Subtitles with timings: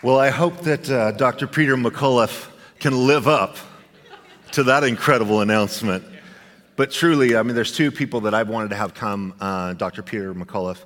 [0.00, 1.48] Well, I hope that uh, Dr.
[1.48, 2.48] Peter McCullough
[2.78, 3.56] can live up
[4.52, 6.04] to that incredible announcement.
[6.76, 10.04] But truly, I mean, there's two people that I've wanted to have come uh, Dr.
[10.04, 10.78] Peter McCullough,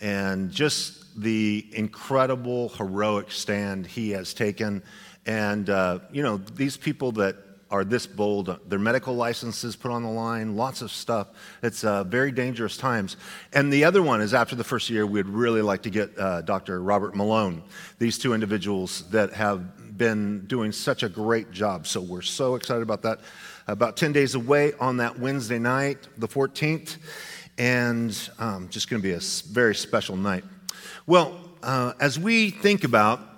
[0.00, 4.82] and just the incredible, heroic stand he has taken.
[5.26, 7.36] And, uh, you know, these people that
[7.70, 8.58] are this bold.
[8.68, 11.28] Their medical licenses put on the line, lots of stuff.
[11.62, 13.16] It's uh, very dangerous times.
[13.52, 16.42] And the other one is after the first year, we'd really like to get uh,
[16.42, 16.82] Dr.
[16.82, 17.62] Robert Malone.
[17.98, 21.86] These two individuals that have been doing such a great job.
[21.86, 23.20] So we're so excited about that.
[23.66, 26.98] About 10 days away on that Wednesday night, the 14th,
[27.56, 29.20] and um, just going to be a
[29.52, 30.44] very special night.
[31.06, 33.33] Well, uh, as we think about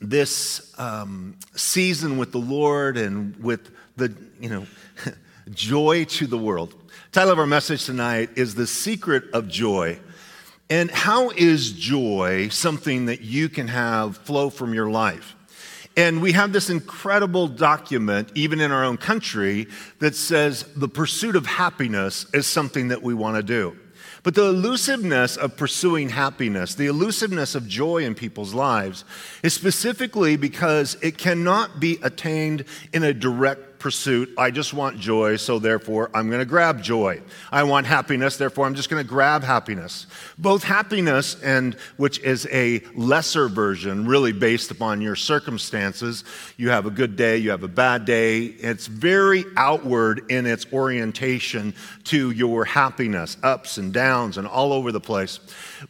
[0.00, 4.66] this um, season with the Lord and with the, you know,
[5.50, 6.70] joy to the world.
[6.70, 9.98] The title of our message tonight is The Secret of Joy.
[10.68, 15.36] And how is joy something that you can have flow from your life?
[15.96, 19.68] And we have this incredible document, even in our own country,
[20.00, 23.76] that says the pursuit of happiness is something that we want to do.
[24.26, 29.04] But the elusiveness of pursuing happiness, the elusiveness of joy in people's lives,
[29.44, 34.32] is specifically because it cannot be attained in a direct pursuit.
[34.38, 37.22] I just want joy, so therefore I'm going to grab joy.
[37.50, 40.06] I want happiness, therefore I'm just going to grab happiness.
[40.38, 46.24] Both happiness and which is a lesser version, really based upon your circumstances.
[46.56, 48.44] You have a good day, you have a bad day.
[48.44, 54.92] It's very outward in its orientation to your happiness, ups and downs and all over
[54.92, 55.40] the place.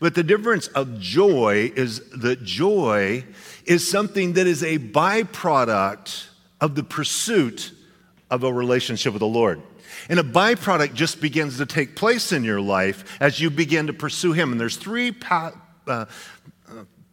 [0.01, 3.25] But the difference of joy is that joy
[3.65, 6.29] is something that is a byproduct
[6.61, 7.73] of the pursuit
[8.31, 9.63] of a relationship with the Lord.
[10.09, 13.93] And a byproduct just begins to take place in your life as you begin to
[13.93, 14.53] pursue Him.
[14.53, 15.53] And there's three pa-
[15.87, 16.07] uh,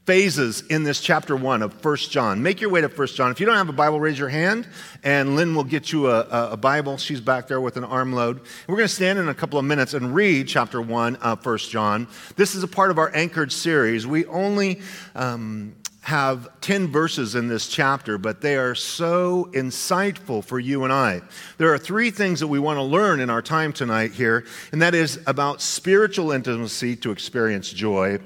[0.05, 2.43] phases in this chapter one of First John.
[2.43, 3.31] Make your way to First John.
[3.31, 4.67] If you don't have a Bible, raise your hand,
[5.03, 6.97] and Lynn will get you a, a Bible.
[6.97, 8.41] She's back there with an armload.
[8.67, 11.71] We're going to stand in a couple of minutes and read chapter one of First
[11.71, 12.07] John.
[12.35, 14.05] This is a part of our Anchored series.
[14.05, 14.81] We only
[15.15, 20.91] um, have 10 verses in this chapter, but they are so insightful for you and
[20.91, 21.21] I.
[21.57, 24.81] There are three things that we want to learn in our time tonight here, and
[24.81, 28.19] that is about spiritual intimacy to experience joy,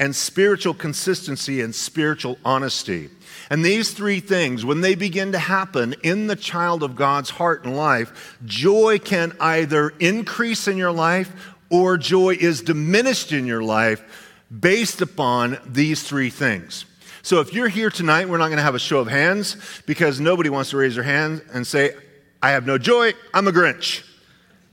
[0.00, 3.10] and spiritual consistency and spiritual honesty.
[3.48, 7.64] And these three things, when they begin to happen in the child of God's heart
[7.64, 13.62] and life, joy can either increase in your life or joy is diminished in your
[13.62, 14.02] life
[14.50, 16.86] based upon these three things.
[17.22, 20.20] So if you're here tonight, we're not going to have a show of hands because
[20.20, 21.94] nobody wants to raise their hand and say,
[22.42, 24.02] I have no joy, I'm a Grinch,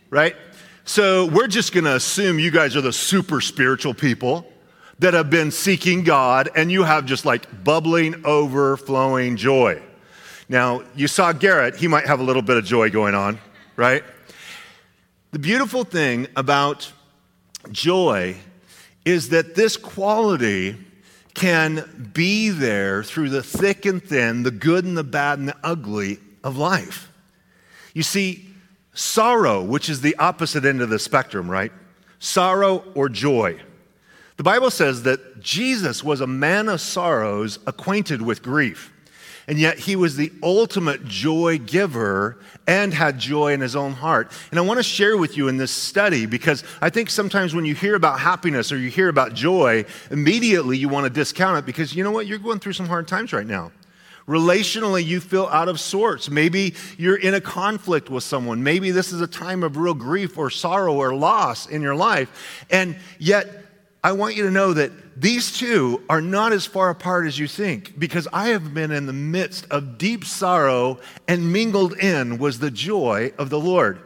[0.10, 0.36] right?
[0.86, 4.50] So we're just going to assume you guys are the super spiritual people
[5.00, 9.82] that have been seeking God and you have just like bubbling, overflowing joy.
[10.48, 13.40] Now, you saw Garrett, he might have a little bit of joy going on,
[13.76, 14.06] right?
[15.32, 16.90] The beautiful thing about
[17.72, 18.38] joy
[19.04, 20.78] is that this quality
[21.38, 25.56] can be there through the thick and thin, the good and the bad and the
[25.64, 27.12] ugly of life.
[27.94, 28.50] You see,
[28.96, 31.72] sorrow, which is the opposite end of the spectrum, right?
[32.18, 33.60] Sorrow or joy.
[34.38, 38.92] The Bible says that Jesus was a man of sorrows, acquainted with grief.
[39.48, 42.38] And yet he was the ultimate joy giver
[42.68, 44.30] and had joy in his own heart.
[44.52, 47.64] And I want to share with you in this study because I think sometimes when
[47.64, 51.66] you hear about happiness or you hear about joy, immediately you want to discount it
[51.66, 52.28] because you know what?
[52.28, 53.72] You're going through some hard times right now.
[54.28, 56.30] Relationally, you feel out of sorts.
[56.30, 58.62] Maybe you're in a conflict with someone.
[58.62, 62.66] Maybe this is a time of real grief or sorrow or loss in your life.
[62.70, 63.64] And yet,
[64.04, 67.48] I want you to know that these two are not as far apart as you
[67.48, 72.60] think because I have been in the midst of deep sorrow and mingled in was
[72.60, 74.00] the joy of the Lord.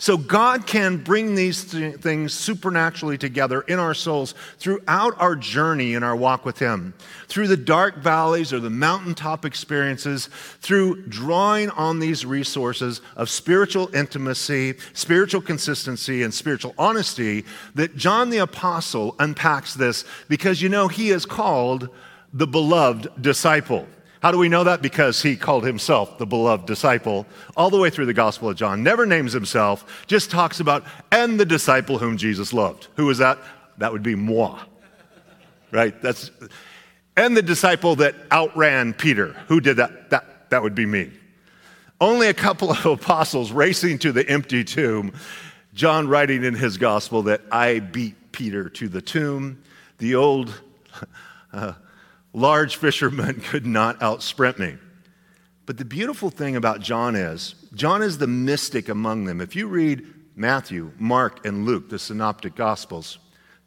[0.00, 5.92] So God can bring these th- things supernaturally together in our souls throughout our journey
[5.92, 6.94] in our walk with Him.
[7.28, 10.30] Through the dark valleys or the mountaintop experiences,
[10.60, 17.44] through drawing on these resources of spiritual intimacy, spiritual consistency, and spiritual honesty,
[17.74, 21.90] that John the Apostle unpacks this because you know he is called
[22.32, 23.86] the beloved disciple.
[24.20, 24.82] How do we know that?
[24.82, 27.26] Because he called himself the beloved disciple
[27.56, 28.82] all the way through the Gospel of John.
[28.82, 32.88] Never names himself, just talks about, and the disciple whom Jesus loved.
[32.96, 33.38] Who is that?
[33.78, 34.60] That would be moi.
[35.72, 36.00] Right?
[36.02, 36.30] That's,
[37.16, 39.32] and the disciple that outran Peter.
[39.48, 40.10] Who did that?
[40.10, 41.10] That, that would be me.
[41.98, 45.14] Only a couple of apostles racing to the empty tomb.
[45.72, 49.62] John writing in his gospel that I beat Peter to the tomb.
[49.98, 50.52] The old.
[51.52, 51.72] Uh,
[52.32, 54.76] Large fishermen could not outsprint me.
[55.66, 59.40] But the beautiful thing about John is, John is the mystic among them.
[59.40, 63.18] If you read Matthew, Mark, and Luke, the synoptic gospels,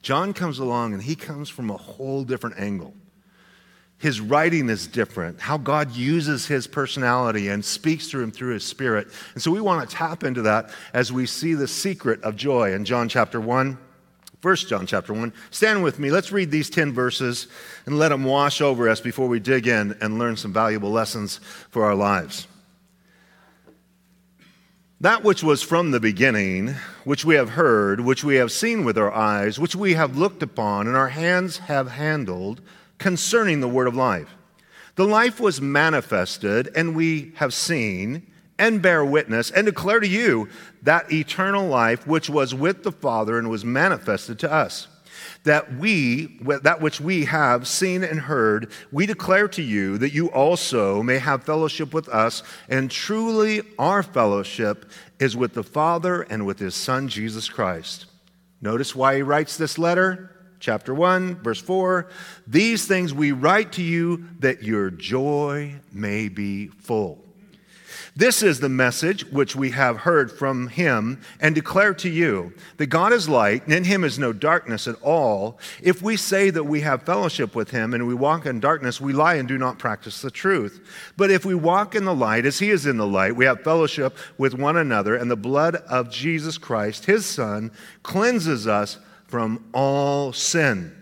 [0.02, 2.94] John comes along and he comes from a whole different angle.
[3.98, 8.66] His writing is different, how God uses his personality and speaks through him through his
[8.66, 9.08] spirit.
[9.34, 12.74] And so we want to tap into that as we see the secret of joy
[12.74, 13.78] in John chapter 1.
[14.44, 15.32] 1 John chapter 1.
[15.52, 16.12] Stand with me.
[16.12, 17.48] Let's read these 10 verses
[17.86, 21.40] and let them wash over us before we dig in and learn some valuable lessons
[21.70, 22.46] for our lives.
[25.00, 26.76] That which was from the beginning,
[27.06, 30.44] which we have heard, which we have seen with our eyes, which we have looked
[30.44, 32.60] upon, and our hands have handled
[32.98, 34.30] concerning the word of life.
[34.96, 40.48] The life was manifested, and we have seen and bear witness and declare to you
[40.84, 44.88] that eternal life which was with the Father and was manifested to us.
[45.44, 50.32] That we, that which we have seen and heard, we declare to you that you
[50.32, 52.44] also may have fellowship with us.
[52.70, 54.90] And truly, our fellowship
[55.20, 58.06] is with the Father and with his Son, Jesus Christ.
[58.62, 60.30] Notice why he writes this letter.
[60.60, 62.10] Chapter 1, verse 4
[62.48, 67.23] These things we write to you that your joy may be full.
[68.16, 72.86] This is the message which we have heard from him and declare to you that
[72.86, 75.58] God is light, and in him is no darkness at all.
[75.82, 79.14] If we say that we have fellowship with him and we walk in darkness, we
[79.14, 80.88] lie and do not practice the truth.
[81.18, 83.64] But if we walk in the light as he is in the light, we have
[83.64, 87.72] fellowship with one another, and the blood of Jesus Christ, his son,
[88.04, 90.96] cleanses us from all sin.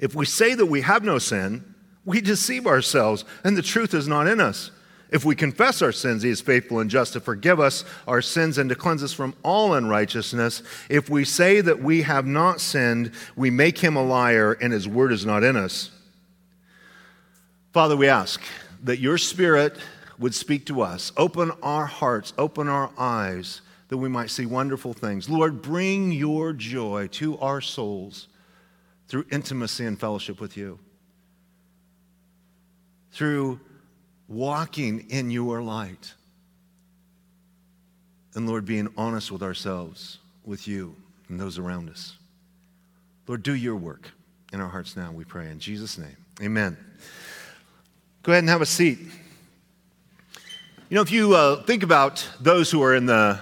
[0.00, 4.08] If we say that we have no sin, we deceive ourselves, and the truth is
[4.08, 4.72] not in us.
[5.10, 8.58] If we confess our sins, he is faithful and just to forgive us our sins
[8.58, 10.62] and to cleanse us from all unrighteousness.
[10.88, 14.88] If we say that we have not sinned, we make him a liar and his
[14.88, 15.90] word is not in us.
[17.72, 18.40] Father, we ask
[18.82, 19.76] that your spirit
[20.18, 21.12] would speak to us.
[21.16, 25.28] Open our hearts, open our eyes, that we might see wonderful things.
[25.28, 28.28] Lord, bring your joy to our souls
[29.08, 30.78] through intimacy and fellowship with you.
[33.12, 33.60] Through
[34.28, 36.14] walking in your light.
[38.34, 40.96] And Lord, being honest with ourselves, with you,
[41.28, 42.16] and those around us.
[43.26, 44.10] Lord, do your work
[44.52, 45.50] in our hearts now, we pray.
[45.50, 46.76] In Jesus' name, amen.
[48.22, 48.98] Go ahead and have a seat.
[50.88, 53.40] You know, if you uh, think about those who are in the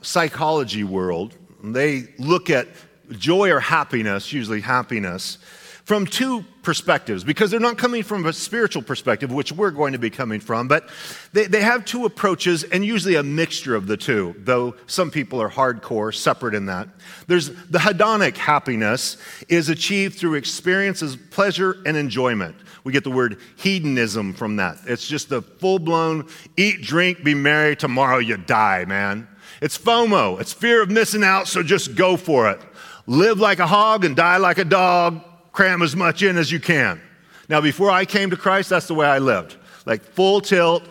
[0.00, 2.68] psychology world, they look at
[3.10, 5.38] joy or happiness, usually happiness,
[5.84, 9.98] from two perspectives because they're not coming from a spiritual perspective, which we're going to
[9.98, 10.88] be coming from, but
[11.34, 15.40] they, they have two approaches and usually a mixture of the two, though some people
[15.40, 16.88] are hardcore, separate in that.
[17.26, 22.56] There's the hedonic happiness is achieved through experiences, pleasure, and enjoyment.
[22.82, 24.78] We get the word hedonism from that.
[24.86, 29.28] It's just the full blown eat, drink, be merry, tomorrow you die, man.
[29.60, 32.60] It's FOMO, it's fear of missing out, so just go for it.
[33.06, 35.22] Live like a hog and die like a dog
[35.54, 37.00] cram as much in as you can.
[37.48, 39.56] Now, before I came to Christ, that's the way I lived.
[39.86, 40.82] Like full tilt,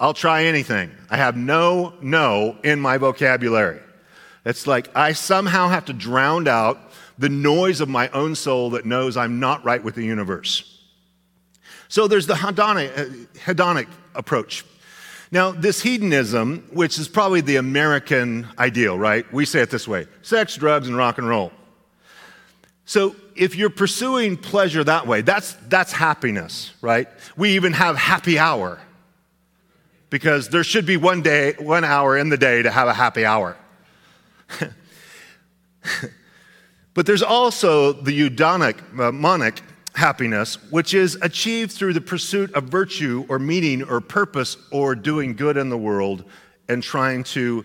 [0.00, 0.90] I'll try anything.
[1.10, 3.80] I have no no in my vocabulary.
[4.44, 6.78] It's like I somehow have to drown out
[7.18, 10.80] the noise of my own soul that knows I'm not right with the universe.
[11.88, 13.04] So there's the hedonic, uh,
[13.44, 14.64] hedonic approach.
[15.30, 19.30] Now, this hedonism, which is probably the American ideal, right?
[19.32, 21.52] We say it this way sex, drugs, and rock and roll.
[22.86, 27.08] So if you're pursuing pleasure that way, that's, that's happiness, right?
[27.36, 28.80] We even have happy hour
[30.10, 33.24] because there should be one day, one hour in the day to have a happy
[33.24, 33.56] hour.
[36.94, 39.62] but there's also the eudaimonic, uh, monic
[39.94, 45.34] happiness, which is achieved through the pursuit of virtue or meaning or purpose or doing
[45.34, 46.24] good in the world
[46.68, 47.64] and trying to,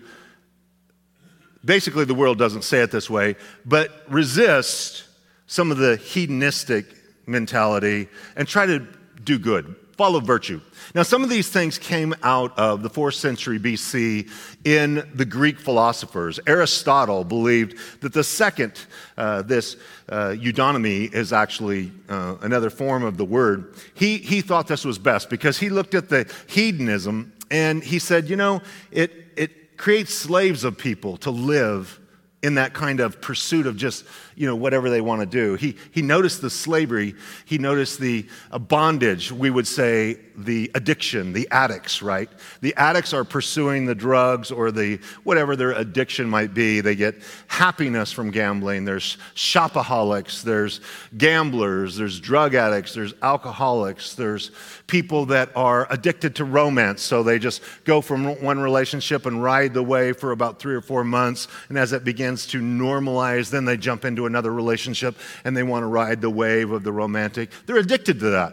[1.64, 5.04] basically, the world doesn't say it this way, but resist
[5.48, 6.86] some of the hedonistic
[7.26, 8.86] mentality and try to
[9.24, 10.60] do good, follow virtue.
[10.94, 14.30] Now, some of these things came out of the fourth century BC
[14.64, 16.38] in the Greek philosophers.
[16.46, 18.72] Aristotle believed that the second,
[19.16, 19.76] uh, this
[20.08, 23.74] uh, eudaimonia, is actually uh, another form of the word.
[23.94, 28.28] He, he thought this was best because he looked at the hedonism and he said,
[28.28, 31.98] you know, it, it creates slaves of people to live
[32.42, 34.04] in that kind of pursuit of just,
[34.38, 35.56] you know, whatever they want to do.
[35.56, 37.14] He, he noticed the slavery,
[37.44, 42.30] he noticed the uh, bondage, we would say the addiction, the addicts, right?
[42.60, 46.80] The addicts are pursuing the drugs or the whatever their addiction might be.
[46.80, 47.16] They get
[47.48, 48.84] happiness from gambling.
[48.84, 50.80] There's shopaholics, there's
[51.16, 54.52] gamblers, there's drug addicts, there's alcoholics, there's
[54.86, 57.02] people that are addicted to romance.
[57.02, 60.80] So they just go from one relationship and ride the wave for about three or
[60.80, 61.48] four months.
[61.68, 65.82] And as it begins to normalize, then they jump into another relationship and they want
[65.82, 67.50] to ride the wave of the romantic.
[67.66, 68.52] They're addicted to that.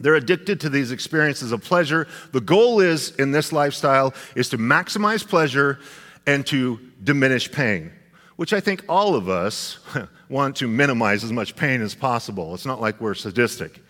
[0.00, 2.06] They're addicted to these experiences of pleasure.
[2.32, 5.80] The goal is in this lifestyle is to maximize pleasure
[6.26, 7.90] and to diminish pain,
[8.36, 9.78] which I think all of us
[10.28, 12.54] want to minimize as much pain as possible.
[12.54, 13.82] It's not like we're sadistic.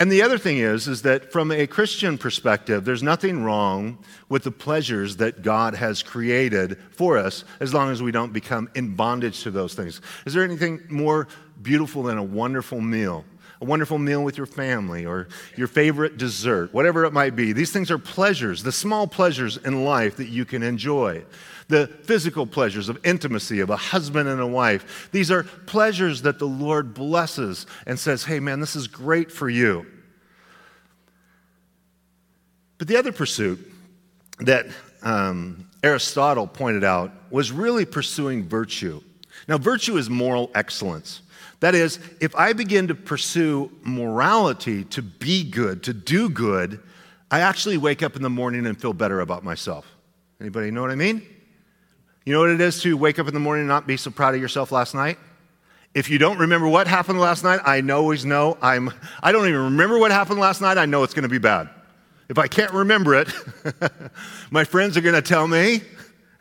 [0.00, 3.98] And the other thing is is that from a Christian perspective, there's nothing wrong
[4.28, 8.68] with the pleasures that God has created for us as long as we don't become
[8.74, 10.00] in bondage to those things.
[10.26, 11.28] Is there anything more
[11.62, 13.24] beautiful than a wonderful meal?
[13.60, 17.52] A wonderful meal with your family or your favorite dessert, whatever it might be.
[17.52, 21.24] These things are pleasures, the small pleasures in life that you can enjoy.
[21.68, 25.08] The physical pleasures of intimacy of a husband and a wife.
[25.12, 29.48] These are pleasures that the Lord blesses and says, hey, man, this is great for
[29.48, 29.86] you.
[32.76, 33.72] But the other pursuit
[34.40, 34.66] that
[35.02, 39.00] um, Aristotle pointed out was really pursuing virtue.
[39.48, 41.22] Now, virtue is moral excellence.
[41.60, 46.80] That is, if I begin to pursue morality to be good, to do good,
[47.30, 49.86] I actually wake up in the morning and feel better about myself.
[50.40, 51.22] Anybody know what I mean?
[52.24, 54.10] You know what it is to wake up in the morning and not be so
[54.10, 55.18] proud of yourself last night?
[55.94, 58.90] If you don't remember what happened last night, I always know I'm
[59.22, 61.70] I don't even remember what happened last night, I know it's going to be bad.
[62.28, 63.28] If I can't remember it,
[64.50, 65.82] my friends are going to tell me,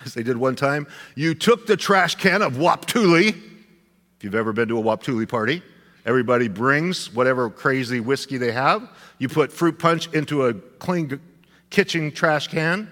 [0.06, 3.40] as they did one time, you took the trash can of Waptuli.
[4.24, 5.62] If you've ever been to a Waptuli party,
[6.06, 8.90] everybody brings whatever crazy whiskey they have.
[9.20, 11.20] You put fruit punch into a clean
[11.70, 12.88] kitchen trash can,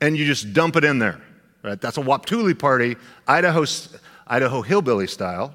[0.00, 1.20] and you just dump it in there.
[1.62, 1.78] Right?
[1.78, 2.96] That's a Waptuli party,
[3.28, 3.66] Idaho,
[4.26, 5.54] Idaho hillbilly style.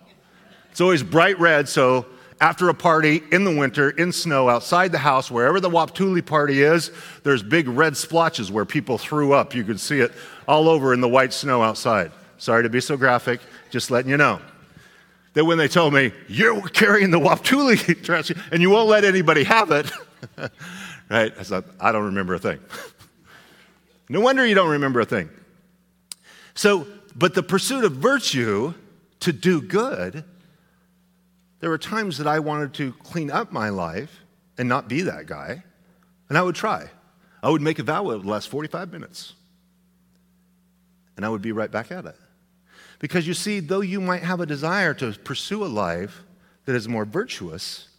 [0.70, 2.06] It's always bright red, so
[2.40, 6.62] after a party in the winter, in snow, outside the house, wherever the Waptuli party
[6.62, 6.92] is,
[7.24, 9.56] there's big red splotches where people threw up.
[9.56, 10.12] You could see it
[10.48, 12.12] all over in the white snow outside.
[12.38, 13.40] Sorry to be so graphic,
[13.72, 14.40] just letting you know.
[15.36, 19.44] That when they told me, you're carrying the Waptuli trash and you won't let anybody
[19.44, 19.92] have it,
[21.10, 21.34] right?
[21.38, 22.60] I thought, I don't remember a thing.
[24.10, 25.30] no wonder you don't remember a thing.
[26.56, 28.74] So, but the pursuit of virtue
[29.20, 30.24] to do good
[31.66, 34.20] there were times that I wanted to clean up my life
[34.56, 35.64] and not be that guy,
[36.30, 36.92] and I would try.
[37.42, 39.34] I would make a vow it would last 45 minutes,
[41.18, 42.16] and I would be right back at it.
[43.00, 46.24] Because you see, though you might have a desire to pursue a life
[46.66, 47.90] that is more virtuous,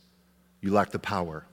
[0.60, 1.44] you lack the power.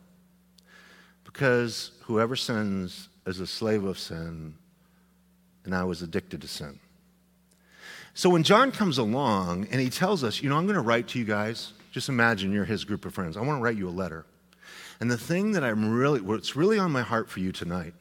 [1.24, 4.56] Because whoever sins is a slave of sin,
[5.66, 6.80] and I was addicted to sin.
[8.14, 11.08] So when John comes along and he tells us, you know, I'm going to write
[11.10, 13.38] to you guys just imagine you're his group of friends.
[13.38, 14.26] I want to write you a letter.
[15.00, 17.94] And the thing that I'm really, what's really on my heart for you tonight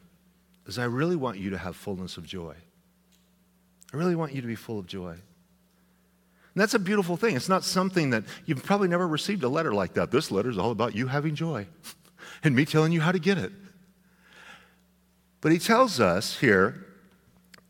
[0.67, 2.55] is I really want you to have fullness of joy.
[3.93, 5.17] I really want you to be full of joy.
[6.55, 7.35] And that's a beautiful thing.
[7.35, 10.11] It's not something that you've probably never received a letter like that.
[10.11, 11.67] This letter is all about you having joy
[12.45, 13.53] and me telling you how to get it.
[15.41, 16.87] But he tells us here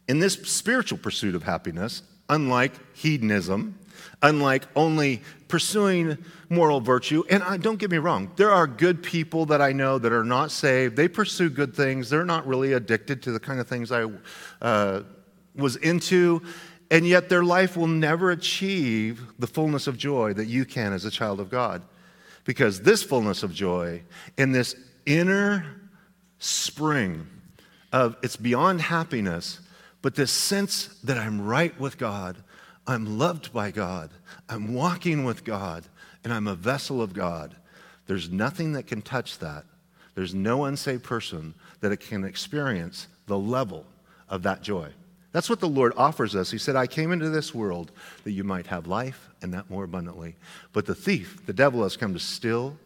[0.08, 3.78] in this spiritual pursuit of happiness, unlike hedonism,
[4.20, 7.24] unlike only pursuing moral virtue.
[7.30, 10.24] And I, don't get me wrong, there are good people that I know that are
[10.24, 10.96] not saved.
[10.96, 14.06] They pursue good things, they're not really addicted to the kind of things I
[14.60, 15.02] uh,
[15.54, 16.42] was into.
[16.92, 21.06] And yet, their life will never achieve the fullness of joy that you can as
[21.06, 21.80] a child of God.
[22.44, 24.02] Because this fullness of joy
[24.36, 25.64] in this inner
[26.38, 27.26] spring
[27.94, 29.60] of it's beyond happiness,
[30.02, 32.36] but this sense that I'm right with God,
[32.86, 34.10] I'm loved by God,
[34.50, 35.84] I'm walking with God,
[36.24, 37.56] and I'm a vessel of God.
[38.06, 39.64] There's nothing that can touch that.
[40.14, 43.86] There's no unsaved person that can experience the level
[44.28, 44.92] of that joy.
[45.32, 46.50] That's what the Lord offers us.
[46.50, 47.90] He said, I came into this world
[48.24, 50.36] that you might have life and that more abundantly.
[50.72, 52.76] But the thief, the devil, has come to steal,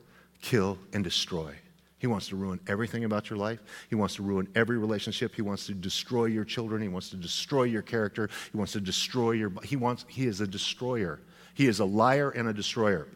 [0.41, 1.55] kill, and destroy.
[1.99, 3.59] He wants to ruin everything about your life.
[3.89, 5.35] He wants to ruin every relationship.
[5.35, 6.83] He wants to destroy your children.
[6.83, 8.29] He wants to destroy your character.
[8.53, 11.21] He wants to destroy your he wants he is a destroyer.
[11.55, 13.09] He is a liar and a destroyer.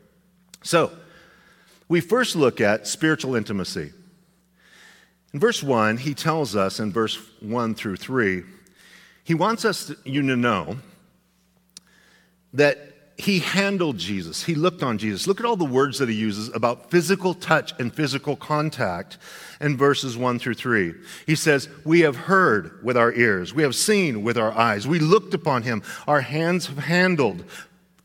[0.63, 0.91] So,
[1.89, 3.93] we first look at spiritual intimacy.
[5.33, 8.43] In verse 1, he tells us in verse 1 through 3,
[9.25, 10.79] he wants us to, you to know
[12.53, 14.45] that he handled Jesus.
[14.45, 15.27] He looked on Jesus.
[15.27, 19.19] Look at all the words that he uses about physical touch and physical contact
[19.61, 20.95] in verses 1 through 3.
[21.27, 24.99] He says, We have heard with our ears, we have seen with our eyes, we
[24.99, 27.45] looked upon him, our hands have handled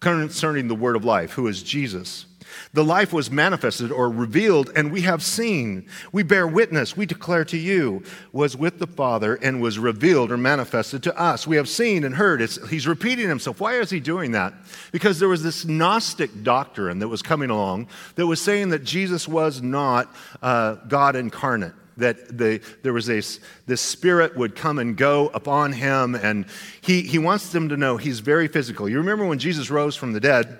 [0.02, 2.26] concerning the word of life, who is Jesus.
[2.74, 5.88] The life was manifested or revealed, and we have seen.
[6.12, 6.98] We bear witness.
[6.98, 11.48] We declare to you, was with the Father and was revealed or manifested to us.
[11.48, 12.42] We have seen and heard.
[12.42, 13.60] It's, he's repeating himself.
[13.60, 14.54] Why is he doing that?
[14.92, 19.28] Because there was this Gnostic doctrine that was coming along that was saying that Jesus
[19.28, 24.98] was not uh, God incarnate that the, there was this, this spirit would come and
[24.98, 26.46] go upon him and
[26.82, 30.14] he, he wants them to know he's very physical you remember when jesus rose from
[30.14, 30.60] the dead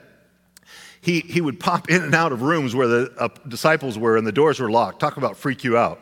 [1.06, 4.26] he, he would pop in and out of rooms where the uh, disciples were and
[4.26, 5.00] the doors were locked.
[5.00, 6.02] Talk about freak you out,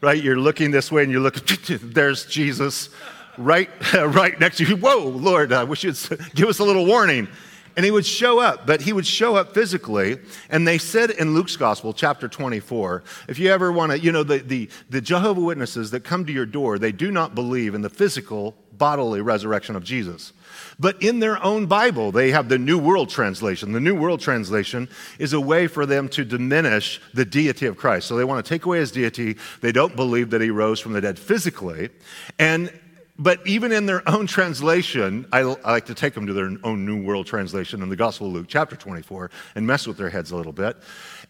[0.00, 0.20] right?
[0.20, 1.34] You're looking this way and you look,
[1.68, 2.88] there's Jesus
[3.36, 4.76] right, right next to you.
[4.78, 5.98] Whoa, Lord, I wish you'd
[6.34, 7.28] give us a little warning.
[7.76, 10.18] And he would show up, but he would show up physically.
[10.48, 14.24] And they said in Luke's gospel, chapter 24, if you ever want to, you know,
[14.24, 17.82] the, the, the Jehovah Witnesses that come to your door, they do not believe in
[17.82, 20.32] the physical, bodily resurrection of Jesus.
[20.80, 23.72] But in their own Bible, they have the New World Translation.
[23.72, 28.06] The New World Translation is a way for them to diminish the deity of Christ.
[28.06, 29.36] So they want to take away his deity.
[29.60, 31.90] They don't believe that he rose from the dead physically.
[32.38, 32.72] And
[33.20, 36.86] but even in their own translation, I, I, like to take them to their own
[36.86, 40.30] New World Translation in the Gospel of Luke, chapter 24, and mess with their heads
[40.30, 40.76] a little bit.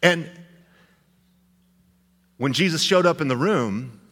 [0.03, 0.31] And
[2.37, 4.03] when Jesus showed up in the room,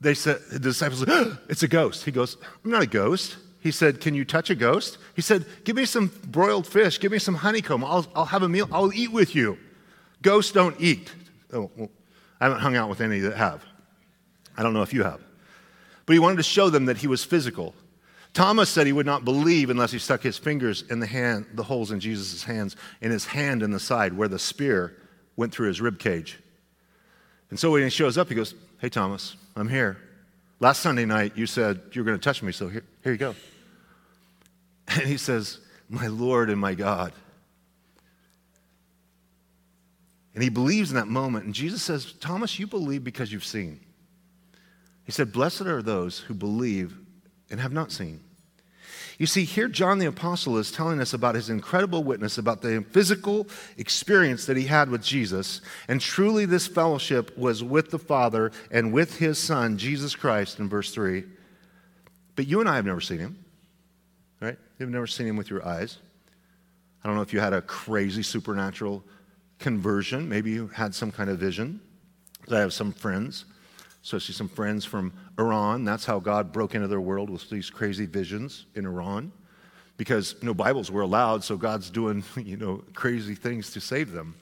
[0.00, 2.06] they said, the disciples said, oh, It's a ghost.
[2.06, 3.36] He goes, I'm not a ghost.
[3.64, 4.98] He said, Can you touch a ghost?
[5.16, 7.00] He said, Give me some broiled fish.
[7.00, 7.82] Give me some honeycomb.
[7.82, 8.68] I'll, I'll have a meal.
[8.70, 9.58] I'll eat with you.
[10.20, 11.10] Ghosts don't eat.
[11.50, 11.88] Oh, well,
[12.42, 13.64] I haven't hung out with any that have.
[14.54, 15.18] I don't know if you have.
[16.04, 17.74] But he wanted to show them that he was physical.
[18.34, 21.62] Thomas said he would not believe unless he stuck his fingers in the hand, the
[21.62, 24.94] holes in Jesus' hands, in his hand in the side where the spear
[25.36, 26.38] went through his rib cage.
[27.48, 29.96] And so when he shows up, he goes, Hey, Thomas, I'm here.
[30.60, 33.18] Last Sunday night, you said you were going to touch me, so here, here you
[33.18, 33.34] go.
[34.88, 37.12] And he says, My Lord and my God.
[40.34, 41.44] And he believes in that moment.
[41.44, 43.80] And Jesus says, Thomas, you believe because you've seen.
[45.04, 46.96] He said, Blessed are those who believe
[47.50, 48.20] and have not seen.
[49.16, 52.84] You see, here John the Apostle is telling us about his incredible witness, about the
[52.90, 55.60] physical experience that he had with Jesus.
[55.86, 60.68] And truly, this fellowship was with the Father and with his Son, Jesus Christ, in
[60.68, 61.24] verse 3.
[62.34, 63.43] But you and I have never seen him?
[64.78, 65.98] You've never seen him with your eyes.
[67.02, 69.04] I don't know if you had a crazy supernatural
[69.58, 70.28] conversion.
[70.28, 71.80] Maybe you had some kind of vision.
[72.50, 73.44] I have some friends,
[74.02, 75.84] especially some friends from Iran.
[75.84, 79.32] That's how God broke into their world with these crazy visions in Iran.
[79.96, 84.34] Because no Bibles were allowed, so God's doing, you know, crazy things to save them.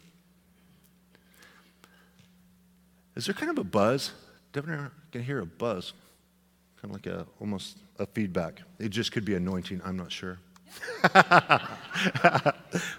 [3.14, 4.12] Is there kind of a buzz?
[4.53, 5.92] Definitely can hear a buzz,
[6.83, 8.61] kind of like a almost a feedback.
[8.81, 10.38] It just could be anointing, I'm not sure.
[11.12, 12.57] but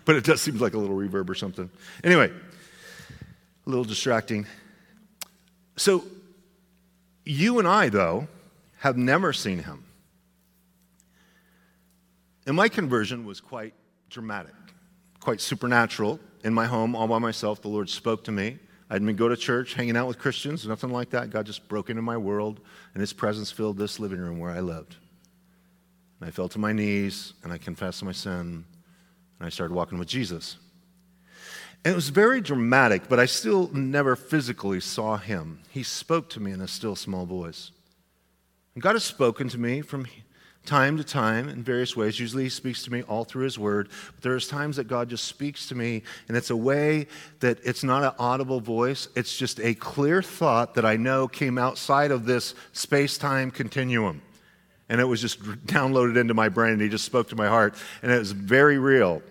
[0.08, 1.69] it does seem like a little reverb or something.
[2.04, 4.46] Anyway, a little distracting.
[5.76, 6.06] So,
[7.26, 8.28] you and I, though,
[8.80, 9.84] have never seen him.
[12.46, 13.74] And my conversion was quite
[14.10, 14.54] dramatic,
[15.19, 16.19] quite supernatural.
[16.43, 18.60] In my home, all by myself, the Lord spoke to me.
[18.93, 21.32] I didn't go to church, hanging out with Christians, nothing like that.
[21.32, 22.60] God just broke into my world,
[22.93, 24.97] and His presence filled this living room where I lived.
[26.19, 28.63] And I fell to my knees, and I confessed my sin,
[29.39, 30.58] and I started walking with Jesus.
[31.84, 35.62] And it was very dramatic, but I still never physically saw Him.
[35.71, 37.71] He spoke to me in a still small voice.
[38.75, 40.06] And God has spoken to me from
[40.65, 42.19] time to time in various ways.
[42.19, 43.89] Usually, He speaks to me all through His Word.
[44.15, 47.08] But there's times that God just speaks to me, and it's a way
[47.39, 49.08] that it's not an audible voice.
[49.15, 54.21] It's just a clear thought that I know came outside of this space time continuum.
[54.89, 57.76] And it was just downloaded into my brain, and He just spoke to my heart,
[58.02, 59.21] and it was very real.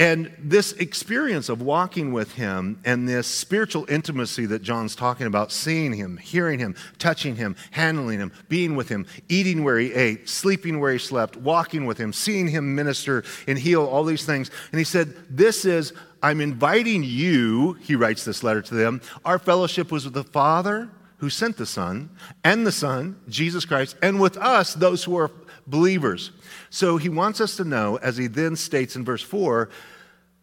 [0.00, 5.50] And this experience of walking with him and this spiritual intimacy that John's talking about,
[5.50, 10.28] seeing him, hearing him, touching him, handling him, being with him, eating where he ate,
[10.28, 14.52] sleeping where he slept, walking with him, seeing him minister and heal, all these things.
[14.70, 19.00] And he said, This is, I'm inviting you, he writes this letter to them.
[19.24, 22.10] Our fellowship was with the Father who sent the Son,
[22.44, 25.32] and the Son, Jesus Christ, and with us, those who are
[25.68, 26.30] believers.
[26.70, 29.68] So he wants us to know, as he then states in verse 4,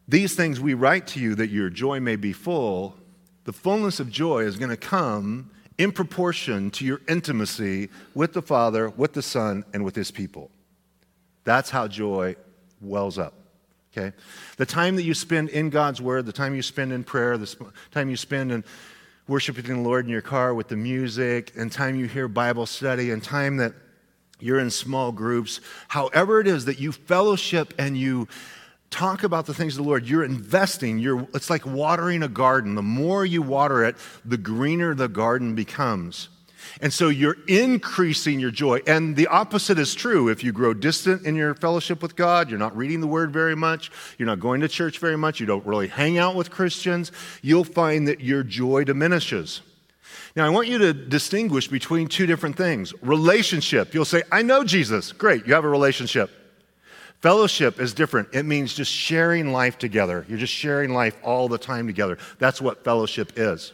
[0.07, 2.95] these things we write to you that your joy may be full.
[3.45, 8.41] The fullness of joy is going to come in proportion to your intimacy with the
[8.41, 10.51] Father, with the Son, and with his people.
[11.43, 12.35] That's how joy
[12.81, 13.33] wells up
[13.95, 14.15] Okay?
[14.57, 17.55] The time that you spend in God's Word, the time you spend in prayer, the
[17.91, 18.63] time you spend in
[19.27, 23.11] worshiping the Lord in your car with the music, and time you hear Bible study,
[23.11, 23.73] and time that
[24.45, 28.27] you're in small groups, however it is that you fellowship and you
[28.91, 30.99] talk about the things of the Lord, you're investing.
[30.99, 32.75] You're, it's like watering a garden.
[32.75, 36.29] The more you water it, the greener the garden becomes.
[36.81, 38.79] And so you're increasing your joy.
[38.87, 40.29] And the opposite is true.
[40.29, 43.55] If you grow distant in your fellowship with God, you're not reading the word very
[43.55, 47.11] much, you're not going to church very much, you don't really hang out with Christians,
[47.41, 49.61] you'll find that your joy diminishes.
[50.35, 52.93] Now, I want you to distinguish between two different things.
[53.01, 53.93] Relationship.
[53.93, 55.11] You'll say, I know Jesus.
[55.11, 56.29] Great, you have a relationship.
[57.21, 58.29] Fellowship is different.
[58.33, 60.25] It means just sharing life together.
[60.29, 62.17] You're just sharing life all the time together.
[62.37, 63.73] That's what fellowship is.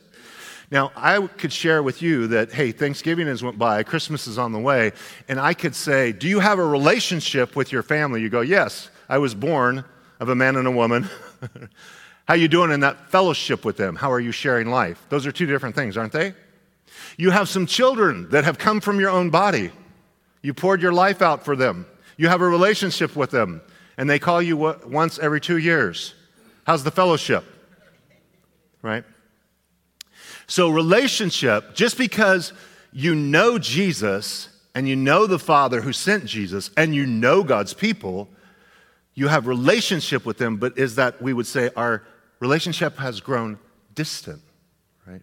[0.71, 4.53] Now, I could share with you that, hey, Thanksgiving has went by, Christmas is on
[4.53, 4.93] the way,
[5.27, 8.21] and I could say, do you have a relationship with your family?
[8.21, 9.83] You go, yes, I was born
[10.21, 11.09] of a man and a woman.
[12.31, 13.97] How you doing in that fellowship with them?
[13.97, 15.05] How are you sharing life?
[15.09, 16.33] Those are two different things, aren't they?
[17.17, 19.69] You have some children that have come from your own body.
[20.41, 21.85] You poured your life out for them.
[22.15, 23.61] You have a relationship with them,
[23.97, 26.13] and they call you once every two years.
[26.63, 27.43] How's the fellowship?
[28.81, 29.03] Right?
[30.47, 32.53] So, relationship, just because
[32.93, 37.73] you know Jesus and you know the Father who sent Jesus and you know God's
[37.73, 38.29] people,
[39.15, 42.03] you have relationship with them, but is that we would say our
[42.41, 43.57] relationship has grown
[43.95, 44.41] distant,
[45.07, 45.21] right?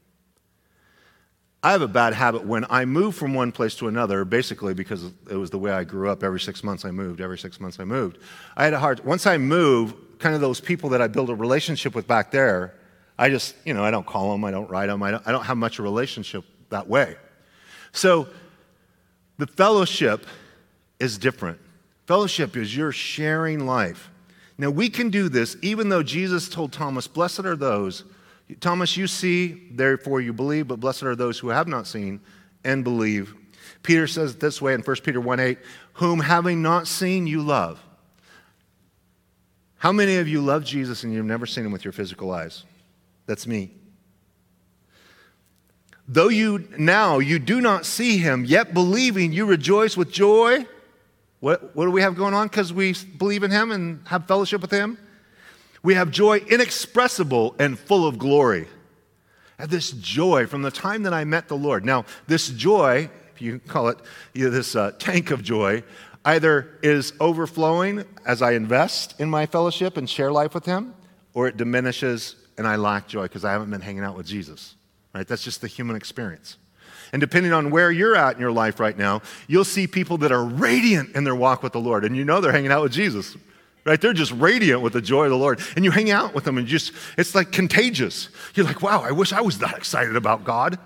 [1.63, 5.05] I have a bad habit when I move from one place to another, basically because
[5.31, 6.23] it was the way I grew up.
[6.23, 8.19] Every six months I moved, every six months I moved.
[8.57, 11.35] I had a hard, once I move, kind of those people that I build a
[11.35, 12.75] relationship with back there,
[13.19, 15.33] I just, you know, I don't call them, I don't write them, I don't, I
[15.33, 17.17] don't have much a relationship that way.
[17.91, 18.29] So
[19.39, 20.25] the fellowship
[21.01, 21.59] is different.
[22.07, 24.11] Fellowship is you're sharing life.
[24.59, 28.05] Now, we can do this even though Jesus told Thomas, Blessed are those,
[28.61, 32.21] Thomas, you see, therefore you believe, but blessed are those who have not seen
[32.65, 33.35] and believe.
[33.83, 35.59] Peter says it this way in 1 Peter 1 8,
[35.95, 37.81] whom having not seen, you love.
[39.77, 42.65] How many of you love Jesus and you've never seen him with your physical eyes?
[43.27, 43.71] That's me.
[46.09, 50.67] Though you now you do not see him, yet believing you rejoice with joy.
[51.41, 52.49] What, what do we have going on?
[52.49, 54.99] Because we believe in him and have fellowship with him.
[55.83, 58.67] We have joy inexpressible and full of glory.
[59.59, 61.85] And this joy from the time that I met the Lord.
[61.85, 63.99] Now, this joy, if you call it
[64.35, 65.85] you know, this uh, tank of joy,
[66.25, 70.95] either is overflowing as I invest in my fellowship and share life with him,
[71.35, 74.75] or it diminishes and I lack joy because I haven't been hanging out with Jesus.
[75.15, 75.27] Right?
[75.27, 76.59] That's just the human experience.
[77.13, 80.33] And depending on where you're at in your life right now, you'll see people that
[80.33, 82.05] are radiant in their walk with the Lord.
[82.05, 83.37] And you know they're hanging out with Jesus.
[83.85, 84.01] Right?
[84.01, 85.61] They're just radiant with the joy of the Lord.
[85.75, 88.29] And you hang out with them and just, it's like contagious.
[88.55, 90.79] You're like, wow, I wish I was that excited about God.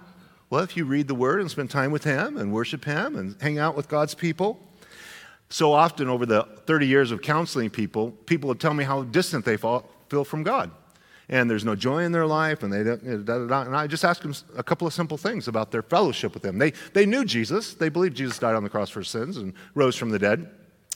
[0.50, 3.34] Well, if you read the Word and spend time with Him and worship Him and
[3.40, 4.60] hang out with God's people,
[5.48, 9.44] so often over the 30 years of counseling people, people would tell me how distant
[9.44, 10.70] they feel from God
[11.28, 13.62] and there's no joy in their life, and they da, da, da.
[13.62, 16.58] and I just asked them a couple of simple things about their fellowship with Him.
[16.58, 19.96] They, they knew Jesus, they believed Jesus died on the cross for sins and rose
[19.96, 20.50] from the dead.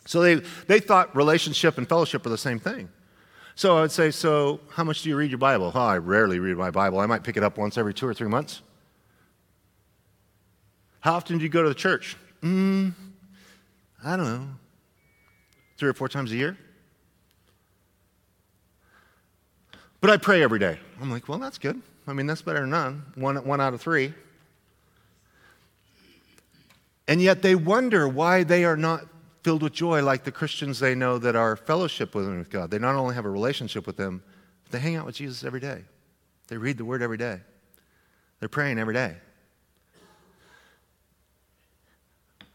[0.04, 0.36] So they,
[0.66, 2.88] they thought relationship and fellowship are the same thing.
[3.56, 5.72] So I would say, So, how much do you read your Bible?
[5.74, 7.00] Oh, I rarely read my Bible.
[7.00, 8.62] I might pick it up once every two or three months.
[11.00, 12.16] How often do you go to the church?
[12.42, 12.92] Mm,
[14.04, 14.48] I don't know,
[15.78, 16.58] three or four times a year.
[20.00, 20.78] But I pray every day.
[21.00, 21.80] I'm like, well, that's good.
[22.06, 23.04] I mean, that's better than none.
[23.14, 24.14] One, one out of three.
[27.08, 29.06] And yet they wonder why they are not
[29.42, 32.70] filled with joy like the Christians they know that are fellowship with, God.
[32.70, 34.22] They not only have a relationship with Him,
[34.64, 35.84] but they hang out with Jesus every day.
[36.48, 37.40] They read the Word every day.
[38.40, 39.16] They're praying every day.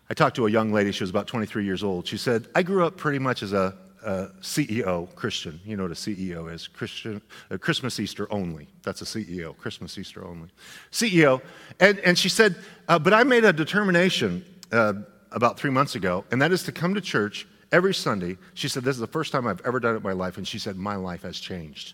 [0.10, 2.06] I talked to a young lady, she was about 23 years old.
[2.06, 5.60] She said, I grew up pretty much as a uh, CEO, Christian.
[5.66, 8.68] You know what a CEO is Christian, uh, Christmas, Easter only.
[8.84, 10.50] That's a CEO, Christmas, Easter only.
[10.92, 11.42] CEO.
[11.80, 12.56] And, and she said,
[12.88, 14.94] uh, But I made a determination uh,
[15.32, 18.38] about three months ago, and that is to come to church every Sunday.
[18.54, 20.38] She said, This is the first time I've ever done it in my life.
[20.38, 21.94] And she said, My life has changed.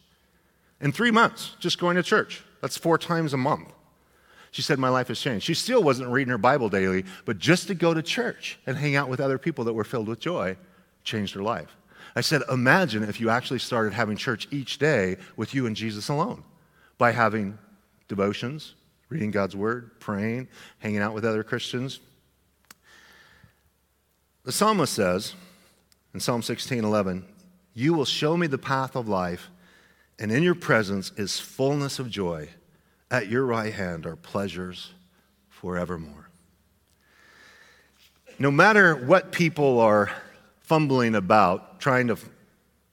[0.80, 2.44] In three months, just going to church.
[2.62, 3.72] That's four times a month.
[4.52, 5.46] She said, My life has changed.
[5.46, 8.96] She still wasn't reading her Bible daily, but just to go to church and hang
[8.96, 10.58] out with other people that were filled with joy
[11.04, 11.76] changed her life.
[12.18, 16.10] I said, imagine if you actually started having church each day with you and Jesus
[16.10, 16.44] alone
[16.98, 17.60] by having
[18.08, 18.74] devotions,
[19.10, 20.48] reading God's word, praying,
[20.80, 22.00] hanging out with other Christians.
[24.46, 25.36] The psalmist says
[26.16, 27.24] in Psalm 16 11,
[27.76, 29.52] You will show me the path of life,
[30.18, 32.50] and in your presence is fullness of joy.
[33.12, 34.92] At your right hand are pleasures
[35.50, 36.30] forevermore.
[38.40, 40.10] No matter what people are
[40.68, 42.18] fumbling about, trying to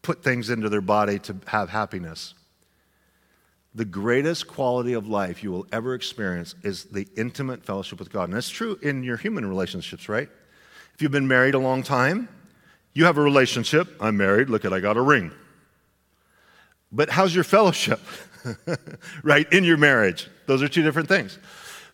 [0.00, 2.34] put things into their body to have happiness,
[3.74, 8.24] the greatest quality of life you will ever experience is the intimate fellowship with God.
[8.24, 10.28] And that's true in your human relationships, right?
[10.94, 12.28] If you've been married a long time,
[12.92, 13.88] you have a relationship.
[14.00, 14.48] I'm married.
[14.48, 15.32] Look at, I got a ring.
[16.92, 17.98] But how's your fellowship?
[19.24, 19.52] right?
[19.52, 20.28] In your marriage.
[20.46, 21.40] Those are two different things.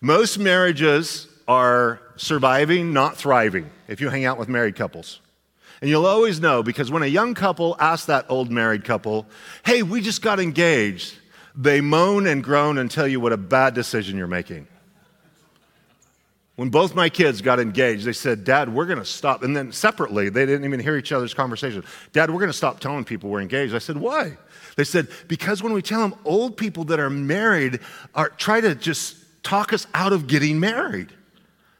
[0.02, 5.20] Most marriages are surviving, not thriving, if you hang out with married couples.
[5.80, 9.26] And you'll always know because when a young couple asks that old married couple,
[9.64, 11.16] hey, we just got engaged,
[11.54, 14.66] they moan and groan and tell you what a bad decision you're making.
[16.60, 19.42] When both my kids got engaged, they said, Dad, we're going to stop.
[19.42, 21.82] And then separately, they didn't even hear each other's conversation.
[22.12, 23.74] Dad, we're going to stop telling people we're engaged.
[23.74, 24.36] I said, Why?
[24.76, 27.80] They said, Because when we tell them, old people that are married
[28.14, 31.08] are, try to just talk us out of getting married.